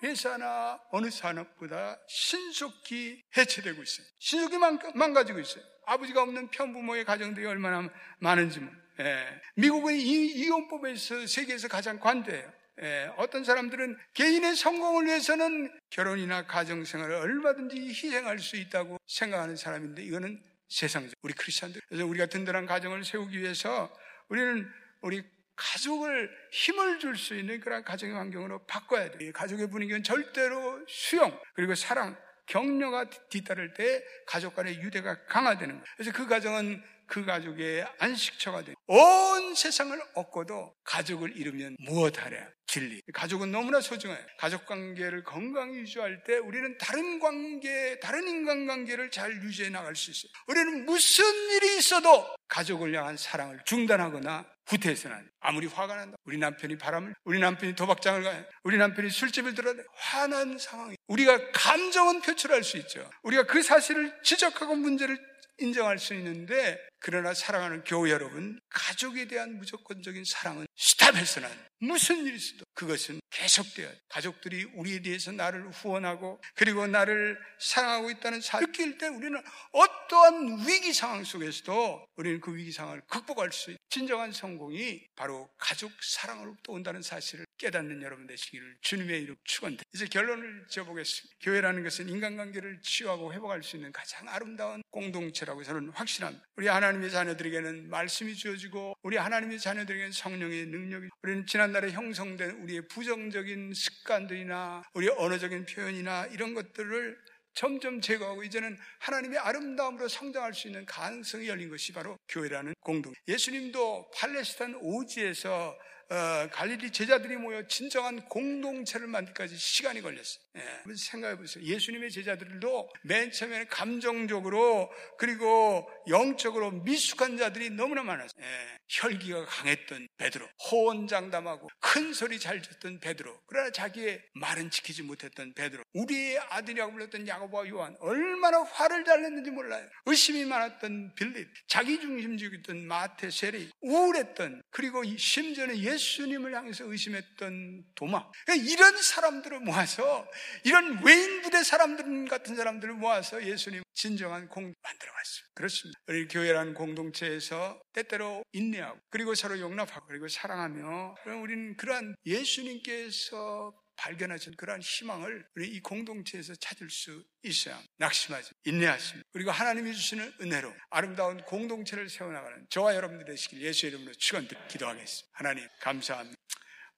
회사나 0.03 0.81
어느 0.91 1.11
산업보다 1.11 1.99
신속히 2.09 3.23
해체되고 3.37 3.83
있어요. 3.83 4.07
신속히 4.19 4.59
망가지고 4.95 5.39
있어요. 5.41 5.65
아버지가 5.87 6.23
없는 6.23 6.49
편부모의 6.49 7.05
가정들이 7.05 7.47
얼마나 7.47 7.89
많은지 8.19 8.61
뭐. 8.61 8.73
예. 9.01 9.27
미국은 9.57 9.95
이, 9.95 10.27
이혼법에서 10.27 11.27
세계에서 11.27 11.69
가장 11.69 11.99
관대해요. 11.99 12.53
예. 12.83 13.11
어떤 13.17 13.45
사람들은 13.45 13.97
개인의 14.15 14.57
성공을 14.57 15.07
위해서는 15.07 15.73
결혼이나 15.91 16.47
가정생활을 16.47 17.15
얼마든지 17.15 17.77
희생할 17.77 18.39
수 18.39 18.57
있다고 18.57 18.99
생각하는 19.07 19.57
사람인데 19.57 20.03
이거는 20.05 20.43
세상적 20.69 21.15
우리 21.23 21.35
크리스천들 21.35 21.83
그래서 21.87 22.07
우리가 22.07 22.27
든든한 22.27 22.67
가정을 22.67 23.05
세우기 23.05 23.39
위해서 23.39 23.95
우리는 24.29 24.71
우리 25.03 25.23
가족을 25.57 26.31
힘을 26.51 26.99
줄 26.99 27.17
수 27.17 27.35
있는 27.35 27.61
그런 27.61 27.85
가정의 27.85 28.15
환경으로 28.15 28.65
바꿔야 28.67 29.11
돼요. 29.11 29.33
가족의 29.33 29.69
분위기는 29.69 30.03
절대로 30.03 30.85
수용 30.89 31.39
그리고 31.55 31.75
사랑 31.75 32.17
격려가 32.47 33.09
뒤따를 33.29 33.75
때 33.75 34.03
가족 34.27 34.57
간의 34.57 34.81
유대가 34.81 35.25
강화되는 35.27 35.75
거예요. 35.75 35.85
그래서 35.97 36.13
그 36.13 36.27
가정은 36.27 36.83
그 37.13 37.27
가족의 37.27 37.87
안식처가 37.99 38.63
돼. 38.65 38.73
온 38.87 39.55
세상을 39.55 40.01
얻고도 40.15 40.75
가족을 40.83 41.37
잃으면 41.37 41.77
무엇하랴? 41.81 42.49
진리. 42.67 43.03
가족은 43.13 43.53
너무나 43.53 43.83
소중해요. 43.83 44.19
가족 44.39 44.65
관계를 44.65 45.23
건강히 45.23 45.77
유지할 45.81 46.25
때 46.25 46.39
우리는 46.39 46.79
다른 46.79 47.21
관계, 47.21 47.99
다른 48.01 48.27
인간 48.27 48.67
관계를 48.67 49.11
잘 49.11 49.31
유지해 49.43 49.69
나갈 49.69 49.95
수 49.95 50.11
있어요. 50.11 50.33
우리는 50.47 50.87
무슨 50.87 51.23
일이 51.51 51.77
있어도 51.77 52.35
가족을 52.49 52.95
향한 52.97 53.19
사랑을 53.19 53.61
중단하거나 53.67 54.47
후퇴해서는. 54.69 55.29
아무리 55.41 55.67
화가 55.67 55.95
난다. 55.95 56.17
우리 56.25 56.39
남편이 56.39 56.79
바람을, 56.79 57.15
우리 57.25 57.41
남편이 57.41 57.75
도박장을 57.75 58.23
가요. 58.23 58.43
우리 58.63 58.79
남편이 58.79 59.11
술집을 59.11 59.55
들어야 59.55 59.75
돼. 59.75 59.83
화난 59.97 60.57
상황이. 60.57 60.97
우리가 61.09 61.51
감정은 61.53 62.23
표출할 62.23 62.65
수 62.65 62.79
있죠. 62.79 63.07
우리가 63.23 63.43
그 63.45 63.63
사실을 63.63 64.15
지적하고 64.23 64.77
문제를 64.77 65.32
인정할 65.63 65.99
수 65.99 66.15
있는데 66.15 66.79
그러나 66.99 67.35
사랑하는 67.35 67.85
교회 67.85 68.11
여러분 68.11 68.61
가족에 68.69 69.27
대한 69.27 69.57
무조건적인 69.59 70.25
사랑은 70.25 70.67
스탑해서는 71.13 71.49
무슨 71.81 72.25
일이 72.25 72.37
있어도 72.37 72.65
그것은 72.75 73.21
계속되어야 73.31 73.91
돼. 73.91 73.99
가족들이 74.09 74.65
우리에 74.75 75.03
대해서 75.03 75.33
나를 75.33 75.69
후원하고 75.71 76.41
그리고 76.55 76.87
나를 76.87 77.39
사랑하고 77.59 78.11
있다는 78.11 78.41
사실을 78.41 78.73
느낄 78.73 78.99
때 78.99 79.09
우리는 79.09 79.43
어떠한 79.73 80.67
위기 80.69 80.93
상황 80.93 81.25
속에서도 81.25 82.07
우리는 82.17 82.41
그 82.41 82.55
위기 82.55 82.71
상황을 82.71 83.03
극복할 83.09 83.51
수 83.53 83.71
있는 83.71 83.79
진정한 83.89 84.33
성공이 84.33 85.09
바로 85.17 85.51
가족 85.59 85.91
사랑으로부터 86.01 86.73
온다는 86.73 87.03
사실을 87.03 87.47
깨닫는 87.59 88.03
여러분 88.03 88.27
되시기를 88.27 88.77
주님의 88.81 89.23
이름 89.23 89.37
축원드 89.45 89.83
이제 89.95 90.07
결론을 90.07 90.67
지어보겠습니다. 90.69 91.37
교회라는 91.41 91.83
것은 91.83 92.09
인간관계를 92.09 92.81
치유하고 92.83 93.33
회복할 93.33 93.63
수 93.63 93.77
있는 93.77 93.93
가장 93.93 94.29
아름다운 94.29 94.83
공동체라고 94.91 95.65
저는 95.65 95.91
확신합니다. 95.95 96.45
우리 96.57 96.69
하나님의 96.69 97.11
자녀들에게는 97.11 97.91
말씀이 97.91 98.35
주어지고 98.35 98.95
우리 99.03 99.17
하나님의 99.17 99.59
자녀들에게는 99.59 100.13
성령의 100.13 100.67
능력이 100.67 101.02
우리는 101.23 101.47
지난날에 101.47 101.91
형성된 101.93 102.63
우리의 102.63 102.89
부정적인 102.89 103.73
습관들이나 103.75 104.83
우리 104.95 105.09
언어적인 105.09 105.67
표현이나 105.67 106.27
이런 106.27 106.55
것들을 106.55 107.19
점점 107.55 108.01
제거하고 108.01 108.43
이제는 108.45 108.79
하나님의 109.01 109.39
아름다움으로 109.39 110.09
성장할 110.09 110.55
수 110.55 110.69
있는 110.69 110.87
가능성이 110.87 111.49
열린 111.49 111.69
것이 111.69 111.93
바로 111.93 112.19
교회라는 112.29 112.75
공동. 112.81 113.13
예수님도 113.29 114.11
팔레스타인 114.15 114.75
오지에서 114.81 115.79
어, 116.11 116.49
갈릴리 116.51 116.91
제자들이 116.91 117.37
모여 117.37 117.67
진정한 117.67 118.21
공동체를 118.29 119.07
만들기까지 119.07 119.57
시간이 119.57 120.03
걸렸어요. 120.03 120.42
예, 120.57 120.95
생각해 120.95 121.37
보세요. 121.37 121.65
예수님의 121.65 122.11
제자들도 122.11 122.91
맨 123.05 123.33
처음에는 123.33 123.69
감정적으로 123.69 124.91
그리고 125.17 125.89
영적으로 126.09 126.71
미숙한 126.71 127.39
자들이 127.39 127.71
너무나 127.71 128.03
많았어요. 128.03 128.43
예, 128.43 128.79
혈기가 128.89 129.47
강했던 129.47 130.09
베드로, 130.19 130.47
호언장담하고 130.71 131.69
큰 131.81 132.13
소리 132.13 132.39
잘 132.39 132.61
듣던 132.61 133.01
베드로, 133.01 133.41
그러나 133.47 133.71
자기의 133.71 134.23
말은 134.35 134.71
지키지 134.71 135.03
못했던 135.03 135.55
베드로, 135.55 135.83
우리의 135.95 136.39
아들이라고 136.39 136.93
불렀던 136.93 137.27
야고보와 137.27 137.69
요한, 137.69 137.97
얼마나 138.01 138.63
화를 138.63 139.05
잘 139.05 139.23
냈는지 139.23 139.51
몰라요. 139.51 139.89
의심이 140.05 140.45
많았던 140.45 141.15
빌립, 141.15 141.49
자기 141.67 141.99
중심적이었던 141.99 142.87
마태, 142.87 143.31
세리, 143.31 143.71
우울했던 143.81 144.63
그리고 144.71 145.03
심지어는 145.05 145.79
예수님을 145.79 146.55
향해서 146.55 146.85
의심했던 146.85 147.85
도마. 147.95 148.31
그러니까 148.45 148.71
이런 148.71 148.97
사람들을 149.01 149.61
모아서 149.61 150.27
이런 150.65 151.05
외인 151.05 151.43
부대 151.43 151.63
사람들 151.63 152.29
같은 152.29 152.57
사람들을 152.57 152.95
모아서 152.95 153.45
예수님 153.45 153.83
진정한 153.95 154.49
공 154.49 154.75
만들어 154.83 155.13
갔어요. 155.13 155.45
그렇습니다. 155.55 156.01
우리 156.07 156.27
교회라는 156.29 156.75
공동체에서 156.75 157.81
때때로 157.93 158.45
인내하고 158.53 158.99
그리고 159.11 159.35
서로 159.35 159.59
용납하고 159.61 160.07
그리고 160.07 160.29
사랑하며 160.29 161.17
우리는 161.43 161.77
그러한 161.77 162.15
예수님께서 162.27 163.73
발견하신 163.97 164.57
그러한 164.57 164.81
희망을 164.81 165.47
우리 165.55 165.69
이 165.69 165.81
공동체에서 165.81 166.55
찾을 166.57 166.91
수 166.91 167.25
있어야 167.43 167.81
낙심하지 167.99 168.51
인내하십니다. 168.65 169.29
그리고 169.33 169.51
하나님이 169.51 169.95
주시는 169.95 170.33
은혜로 170.41 170.75
아름다운 170.91 171.41
공동체를 171.45 172.09
세워나가는 172.09 172.67
저와 172.71 172.97
여러분들 172.97 173.27
되시길 173.27 173.63
예수 173.63 173.87
이름으로 173.87 174.13
축원드리 174.15 174.59
기도하겠습니다. 174.69 175.29
하나님 175.33 175.69
감사합니다. 175.81 176.37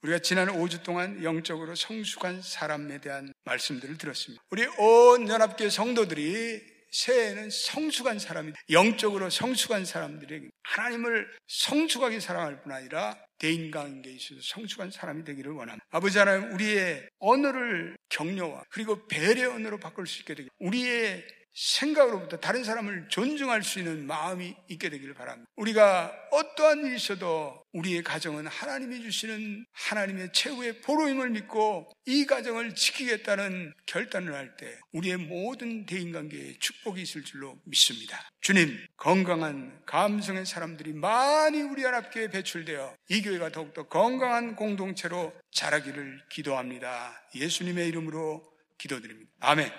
우리가 0.05 0.19
지난 0.19 0.49
5주 0.49 0.83
동안 0.83 1.23
영적으로 1.25 1.75
성숙한 1.75 2.43
사람에 2.43 3.01
대한 3.01 3.33
말씀들을 3.45 3.97
들었습니다. 3.97 4.45
우리 4.51 4.67
온 4.77 5.27
연합교회 5.27 5.71
성도들이 5.71 6.61
새해에는 6.91 7.49
성숙한 7.51 8.19
사람이 8.19 8.53
영적으로 8.69 9.31
성숙한 9.31 9.87
사람들에게 9.87 10.47
하나님을 10.63 11.27
성숙하게 11.49 12.21
사랑할 12.21 12.63
뿐 12.63 12.73
아니라 12.73 13.19
대인관계에 13.39 14.13
있어서 14.13 14.41
성숙한 14.43 14.91
사람이 14.91 15.25
되기를 15.25 15.53
원합니다. 15.53 15.87
아버지 15.91 16.19
하나님 16.19 16.53
우리의 16.53 17.09
언어를 17.19 17.97
격려와 18.11 18.65
그리고 18.69 19.07
배려 19.09 19.55
언어로 19.55 19.79
바꿀 19.79 20.07
수 20.07 20.21
있게 20.21 20.35
되기 20.35 20.51
우리의 20.59 21.25
생각으로부터 21.55 22.37
다른 22.39 22.65
사람을 22.65 23.07
존중할 23.09 23.63
수 23.63 23.79
있는 23.79 24.07
마음이 24.07 24.55
있게 24.69 24.89
되기를 24.89 25.15
바랍니다. 25.15 25.51
우리가 25.57 26.13
어떠한 26.33 26.85
일이 26.85 26.97
있어도 26.97 27.65
우리의 27.73 28.03
가정은 28.03 28.47
하나님이 28.47 29.03
주시는 29.03 29.65
하나님의 29.73 30.33
최후의 30.33 30.81
보로임을 30.81 31.31
믿고 31.31 31.93
이 32.07 32.27
가정을 32.27 32.75
지키겠다는 32.75 33.73
결단을 33.87 34.35
할 34.35 34.45
때 34.57 34.79
우리의 34.93 35.17
모든 35.17 35.87
대인관계에 35.87 36.59
축복이 36.61 37.03
있을 37.03 37.25
줄로 37.25 37.59
믿습니다. 37.65 38.21
주님, 38.41 38.79
건강한 38.97 39.81
감성의 39.87 40.47
사람들이 40.47 40.93
많이 40.93 41.63
우리 41.63 41.83
연합교회에 41.83 42.29
배출되어 42.29 42.95
이 43.09 43.23
교회가 43.23 43.51
더욱더 43.51 43.89
건강한 43.89 44.55
공동체로 44.55 45.33
자라기를 45.51 46.23
기도합니다. 46.31 47.21
예수님의 47.35 47.89
이름으로 47.89 48.45
기도드립니다. 48.79 49.31
아멘. 49.41 49.73